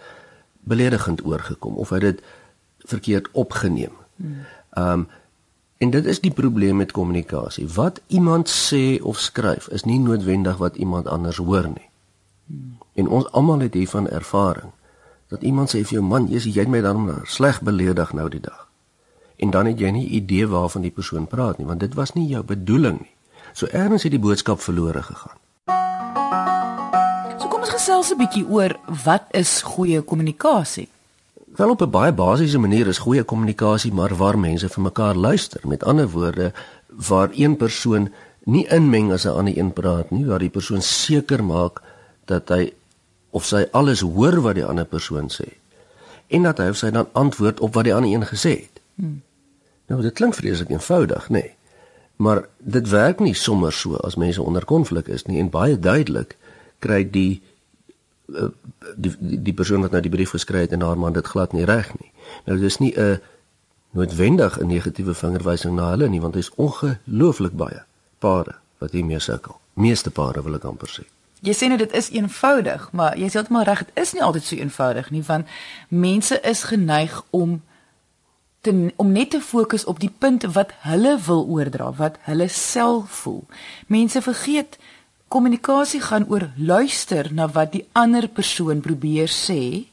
beledigend 0.61 1.25
oorgekom 1.25 1.75
of 1.75 1.89
het 1.89 2.01
dit 2.01 2.23
verkeerd 2.79 3.29
opgeneem. 3.33 3.93
Ehm 4.71 4.93
um, 4.93 5.09
en 5.79 5.91
dit 5.91 6.07
is 6.07 6.21
die 6.21 6.31
probleem 6.33 6.77
met 6.77 6.93
kommunikasie. 6.93 7.69
Wat 7.69 8.01
iemand 8.07 8.49
sê 8.49 9.03
of 9.03 9.19
skryf 9.19 9.69
is 9.69 9.85
nie 9.85 9.99
noodwendig 9.99 10.57
wat 10.57 10.77
iemand 10.77 11.07
anders 11.07 11.37
hoor 11.37 11.69
nie. 11.69 11.89
En 12.95 13.09
ons 13.09 13.31
almal 13.31 13.59
het 13.59 13.75
hiervan 13.75 14.09
ervaring 14.09 14.73
dat 15.31 15.43
iemand 15.43 15.71
sê 15.71 15.85
vir 15.85 15.99
jou 15.99 16.05
man, 16.05 16.29
jy 16.29 16.53
het 16.61 16.69
my 16.69 16.81
dan 16.81 17.23
sleg 17.25 17.61
beledig 17.63 18.13
nou 18.13 18.29
die 18.29 18.41
dag. 18.41 18.67
En 19.39 19.51
dan 19.51 19.67
het 19.67 19.79
jy 19.81 19.91
nie 19.91 20.09
idee 20.09 20.47
waarvan 20.47 20.83
die 20.83 20.91
persoon 20.91 21.27
praat 21.27 21.59
nie, 21.59 21.67
want 21.67 21.81
dit 21.81 21.95
was 21.95 22.13
nie 22.13 22.29
jou 22.29 22.43
bedoeling 22.43 23.01
nie. 23.01 23.15
So 23.53 23.67
ergens 23.67 24.03
het 24.03 24.13
die 24.13 24.21
boodskap 24.21 24.61
verlore 24.61 25.03
gegaan 25.03 25.39
gesels 27.81 28.13
'n 28.13 28.21
bietjie 28.21 28.47
oor 28.57 28.73
wat 29.05 29.25
is 29.31 29.63
goeie 29.63 30.01
kommunikasie? 30.03 30.89
Wel 31.57 31.71
op 31.71 31.83
'n 31.83 31.91
baie 31.91 32.13
basiese 32.13 32.59
manier 32.59 32.87
is 32.87 32.99
goeie 32.99 33.25
kommunikasie 33.25 33.93
maar 33.93 34.17
waar 34.17 34.39
mense 34.39 34.69
vir 34.69 34.83
mekaar 34.83 35.15
luister. 35.15 35.61
Met 35.65 35.85
ander 35.85 36.09
woorde, 36.09 36.53
waar 37.09 37.31
een 37.33 37.57
persoon 37.57 38.13
nie 38.45 38.67
inmeng 38.69 39.13
as 39.13 39.25
'n 39.25 39.37
ander 39.39 39.59
een 39.59 39.73
praat 39.73 40.11
nie, 40.11 40.27
waar 40.27 40.39
die 40.39 40.51
persoon 40.51 40.83
seker 40.83 41.45
maak 41.45 41.83
dat 42.25 42.49
hy 42.49 42.73
of 43.31 43.47
sy 43.47 43.67
alles 43.73 44.01
hoor 44.01 44.41
wat 44.41 44.55
die 44.55 44.65
ander 44.65 44.85
persoon 44.85 45.31
sê 45.31 45.49
en 46.29 46.43
dat 46.47 46.59
hy 46.59 46.69
of 46.71 46.77
sy 46.77 46.91
dan 46.91 47.09
antwoord 47.13 47.61
op 47.61 47.75
wat 47.75 47.85
die 47.85 47.95
ander 47.95 48.11
een 48.11 48.27
gesê 48.27 48.51
het. 48.51 48.81
Hmm. 48.95 49.23
Nou 49.91 50.03
dit 50.03 50.15
klink 50.15 50.35
vreeslik 50.35 50.71
eenvoudig, 50.71 51.29
nê? 51.29 51.43
Nee. 51.43 51.55
Maar 52.17 52.45
dit 52.59 52.89
werk 52.89 53.21
nie 53.21 53.35
sommer 53.35 53.73
so 53.73 53.97
as 53.97 54.15
mense 54.15 54.43
onder 54.43 54.65
konflik 54.65 55.09
is 55.09 55.25
nie 55.25 55.41
en 55.41 55.51
baie 55.51 55.79
duidelik 55.79 56.37
kry 56.79 57.03
die 57.11 57.43
Eh, 58.35 58.47
die 58.97 59.15
die, 59.19 59.43
die 59.43 59.55
persoon 59.55 59.81
wat 59.81 59.91
nou 59.95 60.01
die 60.03 60.11
brief 60.13 60.35
geskryf 60.35 60.69
het 60.69 60.73
en 60.73 60.85
haar 60.87 60.99
man 60.99 61.13
dit 61.13 61.27
glad 61.27 61.53
nie 61.53 61.65
reg 61.65 61.91
nie. 61.99 62.11
Nou 62.47 62.59
dis 62.59 62.79
nie 62.79 62.93
'n 62.97 63.21
noodwendig 63.91 64.59
'n 64.61 64.67
negatiewe 64.67 65.15
vingerwysing 65.15 65.75
na 65.75 65.91
hulle 65.91 66.09
nie 66.09 66.21
want 66.21 66.35
dit 66.35 66.43
is 66.43 66.55
ongelooflik 66.55 67.53
baie 67.53 67.83
pare 68.19 68.55
wat 68.79 68.91
hiermee 68.91 69.19
sukkel. 69.19 69.61
Meeste 69.75 70.11
pare 70.11 70.43
wil 70.43 70.55
ek 70.55 70.65
amper 70.65 70.89
sê. 70.89 71.05
Jy 71.41 71.55
sê 71.57 71.69
net 71.73 71.81
dit 71.81 71.93
is 71.97 72.11
eenvoudig, 72.13 72.91
maar 72.93 73.17
jy 73.17 73.31
sê 73.31 73.41
heeltemal 73.41 73.65
reg, 73.65 73.85
dit 73.89 74.01
is 74.03 74.13
nie 74.13 74.23
altyd 74.23 74.45
so 74.45 74.57
eenvoudig 74.57 75.11
nie 75.11 75.23
want 75.25 75.49
mense 75.89 76.37
is 76.45 76.65
geneig 76.69 77.23
om 77.31 77.61
te 78.61 78.93
om 79.01 79.13
net 79.13 79.31
te 79.31 79.41
fokus 79.41 79.87
op 79.89 80.01
die 80.01 80.13
punt 80.13 80.45
wat 80.53 80.75
hulle 80.85 81.17
wil 81.27 81.47
oordra, 81.49 81.93
wat 81.97 82.19
hulle 82.29 82.49
self 82.49 83.23
voel. 83.23 83.45
Mense 83.87 84.21
vergeet 84.23 84.77
Kommunikasie 85.31 86.01
gaan 86.03 86.27
oor 86.29 86.49
luister 86.57 87.29
na 87.33 87.47
wat 87.55 87.73
die 87.73 87.85
ander 87.93 88.27
persoon 88.29 88.81
probeer 88.83 89.31
sê 89.31 89.87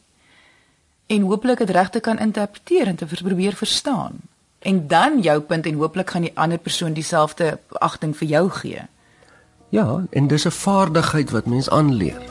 en 1.07 1.27
hooplik 1.29 1.62
dit 1.62 1.69
regte 1.69 1.99
kan 1.99 2.19
interpreteer 2.19 2.89
en 2.89 2.95
te 2.95 3.05
probeer 3.05 3.55
verstaan. 3.55 4.17
En 4.60 4.88
dan 4.88 5.21
jou 5.21 5.39
punt 5.41 5.65
en 5.65 5.77
hooplik 5.77 6.10
gaan 6.10 6.25
die 6.25 6.33
ander 6.36 6.57
persoon 6.57 6.93
dieselfde 6.93 7.60
agting 7.79 8.17
vir 8.17 8.27
jou 8.27 8.49
gee. 8.49 8.81
Ja, 9.69 10.06
en 10.10 10.27
dis 10.27 10.45
'n 10.45 10.51
vaardigheid 10.51 11.32
wat 11.32 11.45
mens 11.45 11.69
aanleer. 11.69 12.21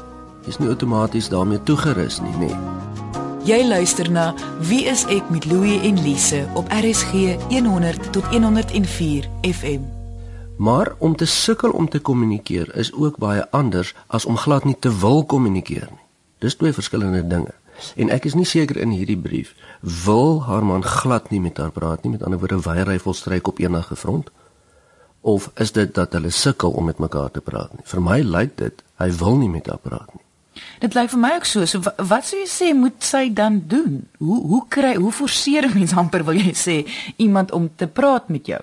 Jy's 0.45 0.59
nie 0.59 0.69
outomaties 0.69 1.29
daarmee 1.29 1.63
toegerus 1.63 2.21
nie, 2.21 2.33
nê. 2.33 2.39
Nee. 2.39 2.57
Jy 3.45 3.67
luister 3.69 4.11
na 4.11 4.35
Wie 4.59 4.85
is 4.85 5.05
ek 5.07 5.31
met 5.31 5.45
Louie 5.45 5.81
en 5.81 6.03
Lise 6.03 6.47
op 6.55 6.67
RSG 6.69 7.13
100 7.49 8.13
tot 8.13 8.25
104 8.25 9.29
FM. 9.43 9.81
Maar 10.57 10.95
om 10.99 11.17
te 11.17 11.25
sukkel 11.25 11.71
om 11.71 11.89
te 11.89 11.99
kommunikeer 11.99 12.77
is 12.77 12.93
ook 12.93 13.17
baie 13.17 13.51
anders 13.51 13.95
as 14.07 14.25
om 14.25 14.37
glad 14.37 14.65
nie 14.65 14.77
te 14.79 14.99
wil 14.99 15.25
kommunikeer 15.25 15.89
nie. 15.91 16.05
Dis 16.39 16.55
twee 16.55 16.73
verskillende 16.73 17.27
dinge. 17.27 17.55
En 17.97 18.09
ek 18.09 18.25
is 18.25 18.35
nie 18.35 18.45
seker 18.45 18.77
in 18.77 18.91
hierdie 18.91 19.19
brief 19.19 19.55
wil 19.81 20.43
haar 20.43 20.65
man 20.65 20.85
glad 20.85 21.31
nie 21.31 21.41
met 21.41 21.57
haar 21.57 21.71
praat 21.71 22.03
nie, 22.03 22.13
met 22.13 22.23
ander 22.23 22.39
woorde 22.39 22.61
weier 22.61 22.87
hy 22.87 22.99
volstryk 22.99 23.49
op 23.49 23.59
enige 23.59 23.97
front 23.97 24.31
of 25.27 25.51
is 25.63 25.73
dit 25.75 25.91
dat 25.95 26.13
hulle 26.15 26.31
sukkel 26.31 26.71
om 26.71 26.87
met 26.87 27.03
mekaar 27.03 27.33
te 27.35 27.43
praat 27.43 27.73
nie? 27.75 27.83
Vir 27.85 28.03
my 28.05 28.21
lyk 28.23 28.55
dit 28.61 28.83
hy 29.03 29.11
wil 29.19 29.37
nie 29.41 29.51
met 29.51 29.67
haar 29.67 29.83
praat 29.83 30.15
nie. 30.15 30.23
Dit 30.81 30.95
lyk 30.97 31.11
vir 31.13 31.21
my 31.21 31.33
ook 31.37 31.49
so. 31.49 31.67
So 31.69 31.83
wat 31.83 32.29
sou 32.29 32.39
jy 32.39 32.47
sê 32.51 32.71
moet 32.77 33.03
sy 33.05 33.27
dan 33.35 33.59
doen? 33.69 34.05
Hoe 34.23 34.39
hoe 34.53 34.63
kry 34.73 34.95
hoe 34.97 35.13
forceer 35.13 35.67
'n 35.67 35.75
mens 35.75 35.97
amper 35.97 36.25
wil 36.25 36.39
jy 36.39 36.55
sê 36.55 36.77
iemand 37.17 37.53
om 37.53 37.71
te 37.77 37.87
praat 37.87 38.29
met 38.29 38.47
jou? 38.47 38.63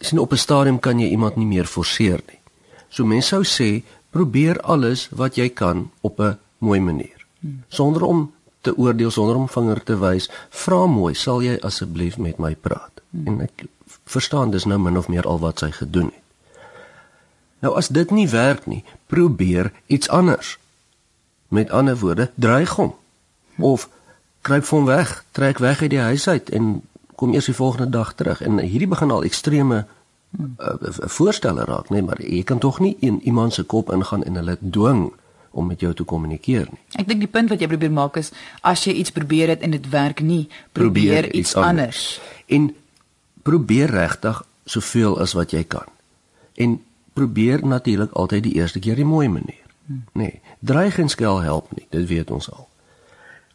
Sien 0.00 0.18
op 0.18 0.32
'n 0.32 0.36
stadium 0.36 0.78
kan 0.78 1.00
jy 1.00 1.08
iemand 1.08 1.36
nie 1.36 1.46
meer 1.46 1.66
forceer 1.66 2.20
nie. 2.28 2.40
So 2.88 3.04
mense 3.04 3.28
sou 3.28 3.42
sê 3.42 3.82
probeer 4.10 4.60
alles 4.60 5.08
wat 5.10 5.36
jy 5.36 5.48
kan 5.48 5.90
op 6.00 6.20
'n 6.20 6.38
mooi 6.58 6.80
manier. 6.80 7.26
Hmm. 7.40 7.62
Sonder 7.68 8.02
om 8.02 8.32
te 8.60 8.76
oordeel, 8.76 9.10
sonder 9.10 9.36
om 9.36 9.48
vinger 9.48 9.82
te 9.82 9.98
wys, 9.98 10.30
vra 10.50 10.86
mooi, 10.86 11.14
sal 11.14 11.42
jy 11.42 11.58
asseblief 11.60 12.18
met 12.18 12.38
my 12.38 12.54
praat? 12.54 13.00
Hmm. 13.10 13.26
En 13.26 13.40
ek 13.40 13.66
verstaan 14.04 14.50
dis 14.50 14.64
nou 14.64 14.78
min 14.78 14.98
of 14.98 15.08
meer 15.08 15.26
al 15.26 15.38
wat 15.38 15.58
sy 15.58 15.70
gedoen 15.70 16.12
het. 16.12 16.22
Nou 17.64 17.76
as 17.76 17.88
dit 17.88 18.10
nie 18.10 18.28
werk 18.28 18.66
nie, 18.66 18.84
probeer 19.06 19.72
iets 19.86 20.08
anders. 20.08 20.58
Met 21.48 21.70
ander 21.70 21.96
woorde, 21.96 22.30
dreig 22.34 22.74
hom 22.76 22.94
of 23.56 23.88
kruip 24.44 24.66
hom 24.68 24.84
weg, 24.84 25.24
trek 25.30 25.58
weg 25.58 25.80
uit 25.80 25.90
die 25.90 26.02
huis 26.02 26.28
uit 26.28 26.50
en 26.50 26.82
kom 27.14 27.32
eers 27.32 27.48
die 27.48 27.54
volgende 27.54 27.88
dag 27.88 28.12
terug. 28.14 28.42
En 28.42 28.58
hierdie 28.58 28.90
begin 28.90 29.10
al 29.10 29.24
extreme 29.24 29.84
uh, 30.38 30.74
voorstelle 30.90 31.64
raak, 31.64 31.88
nee, 31.88 32.02
maar 32.02 32.20
jy 32.20 32.42
kan 32.42 32.58
tog 32.58 32.80
nie 32.82 32.96
in 33.00 33.20
iemand 33.22 33.54
se 33.54 33.62
kop 33.62 33.92
ingaan 33.92 34.24
en 34.24 34.34
hulle 34.42 34.58
dwing 34.60 35.12
om 35.54 35.66
met 35.66 35.80
jou 35.80 35.94
te 35.94 36.04
kommunikeer 36.04 36.66
nie. 36.70 36.80
Ek 36.98 37.08
dink 37.08 37.22
die 37.22 37.30
punt 37.30 37.52
wat 37.52 37.62
jy 37.62 37.68
probeer 37.70 37.92
maak 37.94 38.18
is 38.20 38.32
as 38.66 38.84
jy 38.84 38.96
iets 39.00 39.14
probeer 39.14 39.54
het 39.54 39.62
en 39.62 39.76
dit 39.76 39.88
werk 39.88 40.20
nie, 40.20 40.48
probeer, 40.72 40.74
probeer 40.74 41.30
iets, 41.30 41.38
iets 41.38 41.54
anders. 41.54 41.68
anders. 41.70 42.20
En 42.46 42.72
probeer 43.44 43.92
regtig 43.92 44.42
soveel 44.64 45.18
as 45.20 45.34
wat 45.36 45.52
jy 45.52 45.64
kan. 45.68 45.88
En 46.56 46.78
probeer 47.14 47.66
natuurlik 47.66 48.12
altyd 48.12 48.42
die 48.42 48.54
eerste 48.58 48.80
keer 48.80 48.96
die 48.98 49.08
mooi 49.08 49.28
manier. 49.28 49.62
Hmm. 49.86 50.04
Nee, 50.12 50.40
dreig 50.58 50.98
en 50.98 51.08
skel 51.12 51.42
help 51.44 51.70
nie, 51.76 51.86
dit 51.90 52.08
weet 52.08 52.30
ons 52.30 52.48
al. 52.50 52.68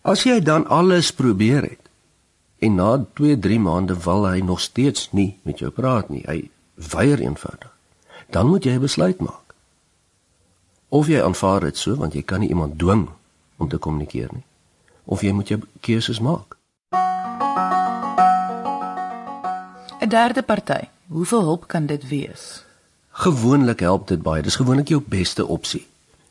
As 0.01 0.23
jy 0.23 0.39
dan 0.39 0.67
alles 0.67 1.11
probeer 1.11 1.65
het 1.65 1.89
en 2.59 2.75
na 2.75 2.91
2-3 3.19 3.59
maande 3.63 3.95
wil 4.03 4.27
hy 4.27 4.39
nog 4.43 4.61
steeds 4.61 5.09
nie 5.11 5.37
met 5.47 5.59
jou 5.59 5.71
praat 5.71 6.09
nie, 6.11 6.23
hy 6.27 6.49
weier 6.91 7.19
eenvoudig. 7.23 7.71
Dan 8.29 8.47
moet 8.47 8.63
jy 8.63 8.75
'n 8.77 8.85
besluit 8.85 9.19
maak. 9.19 9.55
Of 10.89 11.07
jy 11.07 11.21
aanvaar 11.21 11.59
dit 11.59 11.77
so 11.77 11.95
want 11.95 12.13
jy 12.13 12.21
kan 12.21 12.39
nie 12.39 12.49
iemand 12.49 12.79
dwing 12.79 13.09
om 13.57 13.67
te 13.67 13.77
kommunikeer 13.77 14.29
nie, 14.31 14.45
of 15.05 15.21
jy 15.21 15.31
moet 15.31 15.47
jou 15.47 15.59
keuses 15.79 16.19
maak. 16.19 16.58
'n 20.09 20.17
Derde 20.17 20.41
party. 20.41 20.87
Hoeveel 21.07 21.41
hulp 21.41 21.67
kan 21.67 21.85
dit 21.85 22.07
wees? 22.07 22.63
Gewoonlik 23.11 23.79
help 23.79 24.07
dit 24.07 24.21
baie. 24.21 24.41
Dis 24.41 24.55
gewoonlik 24.55 24.87
jou 24.87 25.01
beste 25.05 25.45
opsie. 25.45 25.87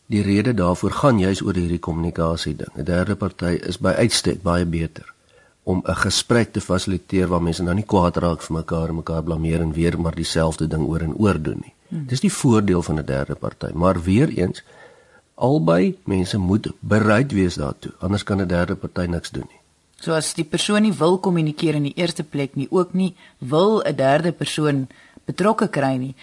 Die 0.06 0.22
rede 0.22 0.54
daarvoor 0.54 0.90
gaan 0.90 1.18
juis 1.18 1.42
oor 1.42 1.54
hierdie 1.54 1.78
kommunikasie 1.78 2.56
ding. 2.56 2.72
'n 2.74 2.84
Derde 2.84 3.14
party 3.14 3.54
is 3.70 3.78
by 3.78 3.92
uitstek 4.02 4.42
baie 4.42 4.64
beter 4.64 5.14
om 5.62 5.82
'n 5.84 5.94
gesprek 5.94 6.52
te 6.52 6.60
fasiliteer 6.60 7.28
waar 7.28 7.42
mense 7.42 7.62
nou 7.62 7.74
nie 7.74 7.86
kwaad 7.86 8.16
raak 8.16 8.42
vir 8.42 8.56
mekaar 8.56 8.88
en 8.88 8.94
mekaar 8.94 9.22
blameer 9.22 9.60
en 9.60 9.72
weer 9.72 10.00
maar 10.00 10.14
dieselfde 10.14 10.66
ding 10.66 10.82
oor 10.82 11.00
en 11.00 11.14
oor 11.14 11.42
doen 11.42 11.60
nie. 11.62 11.74
Hmm. 11.88 12.06
Dis 12.06 12.20
die 12.20 12.32
voordeel 12.32 12.82
van 12.82 12.98
'n 12.98 13.04
derde 13.04 13.34
party, 13.34 13.70
maar 13.74 14.02
weer 14.02 14.28
eens 14.28 14.62
albei 15.34 15.98
mense 16.04 16.38
moet 16.38 16.72
bereid 16.80 17.32
wees 17.32 17.54
daartoe, 17.54 17.92
anders 17.98 18.22
kan 18.22 18.40
'n 18.40 18.46
derde 18.46 18.74
party 18.74 19.06
niks 19.06 19.30
doen 19.30 19.46
nie. 19.48 19.58
So 20.00 20.12
as 20.12 20.34
die 20.34 20.44
persoon 20.44 20.82
nie 20.82 20.92
wil 20.92 21.18
kommunikeer 21.18 21.74
in 21.74 21.82
die 21.82 21.96
eerste 21.96 22.22
plek 22.22 22.54
nie, 22.54 22.68
ook 22.70 22.94
nie 22.94 23.14
wil 23.38 23.82
'n 23.82 23.96
derde 23.96 24.32
persoon 24.32 24.88
betrokke 25.26 25.68
kry 25.68 25.96
nie 25.96 26.14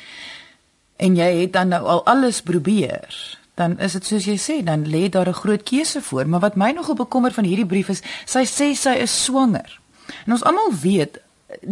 en 0.95 1.15
jy 1.15 1.27
het 1.41 1.53
dan 1.55 1.73
nou 1.73 1.83
al 1.83 2.03
alles 2.05 2.41
probeer, 2.41 3.15
dan 3.55 3.77
is 3.79 3.95
dit 3.97 4.07
soos 4.07 4.27
jy 4.27 4.35
sê, 4.39 4.55
dan 4.63 4.85
lê 4.87 5.09
daar 5.09 5.29
'n 5.29 5.41
groot 5.41 5.63
keuse 5.63 6.01
voor, 6.01 6.27
maar 6.27 6.39
wat 6.39 6.55
my 6.55 6.71
nogal 6.71 6.95
bekommer 6.95 7.31
van 7.31 7.43
hierdie 7.43 7.65
brief 7.65 7.89
is, 7.89 8.01
sy 8.25 8.45
sê 8.45 8.75
sy 8.75 8.95
is 8.95 9.23
swanger. 9.23 9.79
En 10.25 10.31
ons 10.31 10.43
almal 10.43 10.71
weet 10.81 11.19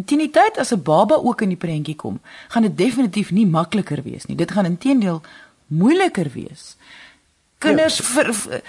teen 0.05 0.19
die 0.19 0.31
tyd 0.31 0.57
as 0.57 0.71
'n 0.71 0.81
baba 0.81 1.15
ook 1.15 1.41
in 1.41 1.49
die 1.49 1.57
prentjie 1.57 1.95
kom, 1.95 2.19
gaan 2.47 2.61
dit 2.63 2.77
definitief 2.77 3.31
nie 3.31 3.45
makliker 3.45 4.03
wees 4.03 4.25
nie. 4.25 4.37
Dit 4.37 4.51
gaan 4.51 4.65
intedeel 4.65 5.21
moeiliker 5.67 6.31
wees. 6.33 6.75
Kinders 7.57 7.97
ja. 7.97 8.03
vir, 8.03 8.33
vir 8.33 8.61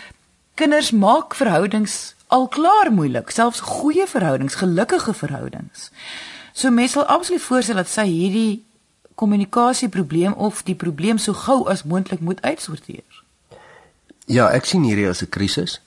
kinders 0.55 0.90
maak 0.90 1.35
verhoudings 1.35 2.14
al 2.35 2.49
klaar 2.49 2.90
moeilik, 2.92 3.31
selfs 3.31 3.61
goeie 3.62 4.07
verhoudings, 4.11 4.59
gelukkige 4.59 5.14
verhoudings. 5.14 5.90
So 6.53 6.70
mense 6.70 6.99
sal 6.99 7.07
absoluut 7.07 7.42
voorstel 7.42 7.79
dat 7.79 7.90
sy 7.90 8.07
hierdie 8.11 8.64
kommunikasieprobleem 9.14 10.33
of 10.33 10.62
die 10.66 10.75
probleem 10.75 11.20
so 11.23 11.35
gou 11.44 11.62
as 11.70 11.85
moontlik 11.87 12.20
moet 12.20 12.42
uitsorteer. 12.42 13.23
Ja, 14.27 14.49
ek 14.51 14.66
sien 14.66 14.83
hierdie 14.83 15.09
as 15.09 15.23
'n 15.23 15.31
krisis 15.31 15.81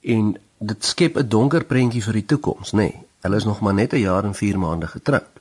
en 0.00 0.38
dit 0.58 0.84
skep 0.84 1.16
'n 1.16 1.28
donker 1.28 1.64
prentjie 1.64 2.02
vir 2.02 2.12
die 2.12 2.26
toekoms, 2.26 2.72
nê. 2.72 2.76
Nee, 2.76 3.04
hulle 3.22 3.36
is 3.36 3.44
nog 3.44 3.60
maar 3.60 3.74
net 3.74 3.92
'n 3.92 4.00
jaar 4.00 4.24
en 4.24 4.34
4 4.34 4.58
maande 4.58 4.86
getroud. 4.86 5.40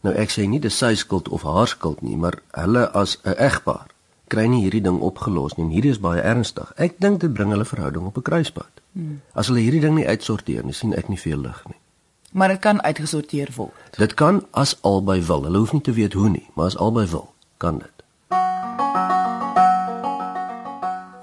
Nou 0.00 0.14
ek 0.14 0.30
sê 0.30 0.48
nie 0.48 0.60
dis 0.60 0.78
sy 0.78 0.94
skuld 0.94 1.28
of 1.28 1.42
haar 1.42 1.68
skuld 1.68 2.02
nie, 2.02 2.16
maar 2.16 2.38
hulle 2.50 2.90
as 2.92 3.18
'n 3.24 3.34
egpaar 3.36 3.86
kry 4.28 4.46
nie 4.46 4.62
hierdie 4.62 4.82
ding 4.82 5.00
opgelos 5.00 5.56
nie. 5.56 5.74
Hierdie 5.74 5.90
is 5.90 6.00
baie 6.00 6.20
ernstig. 6.20 6.72
Ek 6.76 7.00
dink 7.00 7.20
dit 7.20 7.32
bring 7.32 7.50
hulle 7.50 7.64
verhouding 7.64 8.06
op 8.06 8.16
'n 8.16 8.22
kruispunt. 8.22 8.77
Hmm. 8.92 9.20
As 9.32 9.50
hulle 9.50 9.60
hierdie 9.60 9.80
ding 9.80 9.94
nie 9.98 10.06
uitsorteer 10.08 10.64
nie, 10.64 10.74
sien 10.74 10.94
ek 10.94 11.08
nie 11.08 11.20
veel 11.20 11.40
lig 11.44 11.60
nie. 11.66 11.78
Maar 12.32 12.48
dit 12.48 12.60
kan 12.64 12.82
uitgesorteer 12.82 13.52
word. 13.56 13.96
Dit 13.96 14.14
kan 14.14 14.42
as 14.50 14.76
albei 14.80 15.20
wil. 15.24 15.46
Hulle 15.48 15.62
hoef 15.64 15.72
nie 15.72 15.84
te 15.84 15.92
weet 15.96 16.12
hoe 16.12 16.28
nie, 16.28 16.46
maar 16.54 16.66
as 16.72 16.76
albei 16.76 17.06
wil, 17.08 17.30
kan 17.56 17.80
dit. 17.80 17.94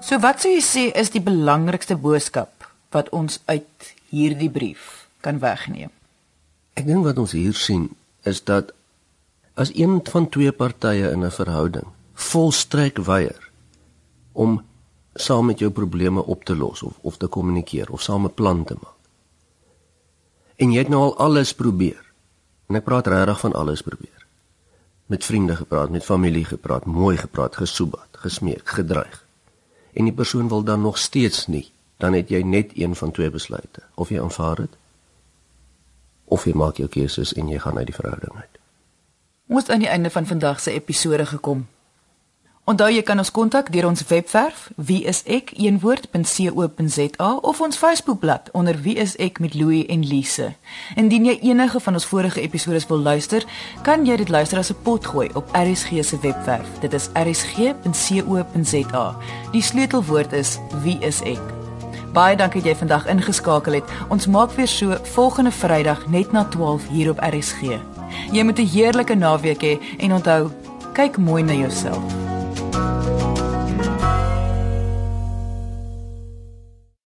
So 0.06 0.18
wat 0.22 0.42
sou 0.42 0.52
jy 0.52 0.62
sê 0.62 0.82
is 0.94 1.10
die 1.10 1.22
belangrikste 1.22 1.96
boodskap 1.98 2.68
wat 2.94 3.08
ons 3.10 3.40
uit 3.50 3.92
hierdie 4.10 4.50
brief 4.50 5.06
kan 5.26 5.40
wegneem? 5.42 5.90
Ek 6.78 6.86
dink 6.86 7.06
wat 7.06 7.18
ons 7.18 7.34
hier 7.34 7.56
sien 7.58 7.88
is 8.22 8.42
dat 8.46 8.70
as 9.58 9.72
een 9.74 9.98
van 10.06 10.28
twee 10.30 10.52
partye 10.52 11.10
in 11.10 11.24
'n 11.24 11.34
verhouding 11.34 11.88
volstrek 12.16 12.98
weier 12.98 13.50
om 14.32 14.62
saam 15.20 15.46
met 15.46 15.58
jou 15.58 15.70
probleme 15.70 16.24
op 16.24 16.44
te 16.44 16.56
los 16.56 16.82
of 16.82 16.98
of 17.00 17.16
te 17.16 17.26
kommunikeer 17.26 17.90
of 17.90 18.02
saam 18.02 18.24
'n 18.24 18.34
plan 18.34 18.64
te 18.64 18.74
maak 18.82 18.96
En 20.56 20.72
jy 20.72 20.78
het 20.78 20.88
nou 20.88 21.02
al 21.02 21.16
alles 21.16 21.52
probeer. 21.54 22.00
En 22.66 22.74
ek 22.74 22.84
praat 22.84 23.06
regtig 23.06 23.40
van 23.40 23.52
alles 23.52 23.82
probeer. 23.82 24.26
Met 25.06 25.24
vriende 25.24 25.56
gepraat, 25.56 25.90
met 25.90 26.04
familie 26.04 26.44
gepraat, 26.44 26.84
mooi 26.84 27.16
gepraat, 27.16 27.56
gesoebat, 27.56 28.08
gesmeek, 28.10 28.68
gedreig. 28.68 29.24
En 29.92 30.04
die 30.04 30.12
persoon 30.12 30.48
wil 30.48 30.62
dan 30.62 30.80
nog 30.80 30.98
steeds 30.98 31.46
nie. 31.46 31.70
Dan 31.96 32.12
het 32.12 32.28
jy 32.28 32.42
net 32.42 32.72
een 32.74 32.96
van 32.96 33.10
twee 33.10 33.30
besluite. 33.30 33.82
Of 33.94 34.08
jy 34.08 34.20
aanvaar 34.20 34.56
dit 34.56 34.76
of 36.26 36.44
jy 36.44 36.56
maak 36.58 36.80
jou 36.80 36.88
keuses 36.90 37.30
en 37.38 37.46
jy 37.48 37.58
gaan 37.62 37.76
uit 37.78 37.86
die 37.86 37.94
verhouding 37.94 38.34
uit. 38.34 38.58
Ons 39.46 39.68
aan 39.70 39.78
die 39.78 39.88
einde 39.88 40.10
van 40.10 40.26
vandag 40.26 40.60
se 40.60 40.72
episode 40.74 41.26
gekom. 41.26 41.66
Onthou 42.66 42.88
jy 42.90 43.02
kan 43.06 43.14
ons 43.22 43.30
kontak 43.30 43.68
deur 43.70 43.86
ons 43.86 44.00
webwerf 44.08 44.64
wieisek.co.za 44.88 45.68
of 47.46 47.60
ons 47.62 47.76
Facebookblad 47.78 48.48
onder 48.58 48.74
wieisek 48.82 49.38
met 49.38 49.54
Louie 49.54 49.86
en 49.86 50.02
Lise. 50.02 50.48
Indien 50.98 51.24
jy 51.30 51.38
enige 51.46 51.78
van 51.80 51.94
ons 51.94 52.06
vorige 52.10 52.42
episode 52.42 52.82
wil 52.88 52.98
luister, 53.06 53.46
kan 53.86 54.02
jy 54.06 54.16
dit 54.18 54.28
luister 54.34 54.58
as 54.58 54.72
'n 54.74 54.82
potgooi 54.82 55.30
op 55.34 55.46
RSG 55.54 56.02
se 56.02 56.18
webwerf. 56.18 56.66
Dit 56.80 56.92
is 56.92 57.08
rsg.co.za. 57.14 59.06
Die 59.52 59.62
sleutelwoord 59.62 60.32
is 60.32 60.58
wieisek. 60.82 61.40
Baie 62.12 62.36
dankie 62.36 62.62
dat 62.62 62.70
jy 62.70 62.76
vandag 62.78 63.06
ingeskakel 63.06 63.72
het. 63.72 63.84
Ons 64.08 64.26
maak 64.26 64.50
weer 64.50 64.68
so 64.68 64.96
volgende 65.02 65.50
Vrydag 65.50 66.06
net 66.08 66.32
na 66.32 66.44
12 66.44 66.88
hier 66.88 67.10
op 67.10 67.18
RSG. 67.20 67.60
Jy 68.32 68.42
moet 68.42 68.58
'n 68.58 68.66
heerlike 68.66 69.14
naweek 69.14 69.62
hê 69.62 69.78
he, 69.78 69.96
en 69.98 70.12
onthou, 70.12 70.50
kyk 70.92 71.16
mooi 71.16 71.42
na 71.42 71.52
jouself. 71.52 72.35
Bye. 73.98 74.35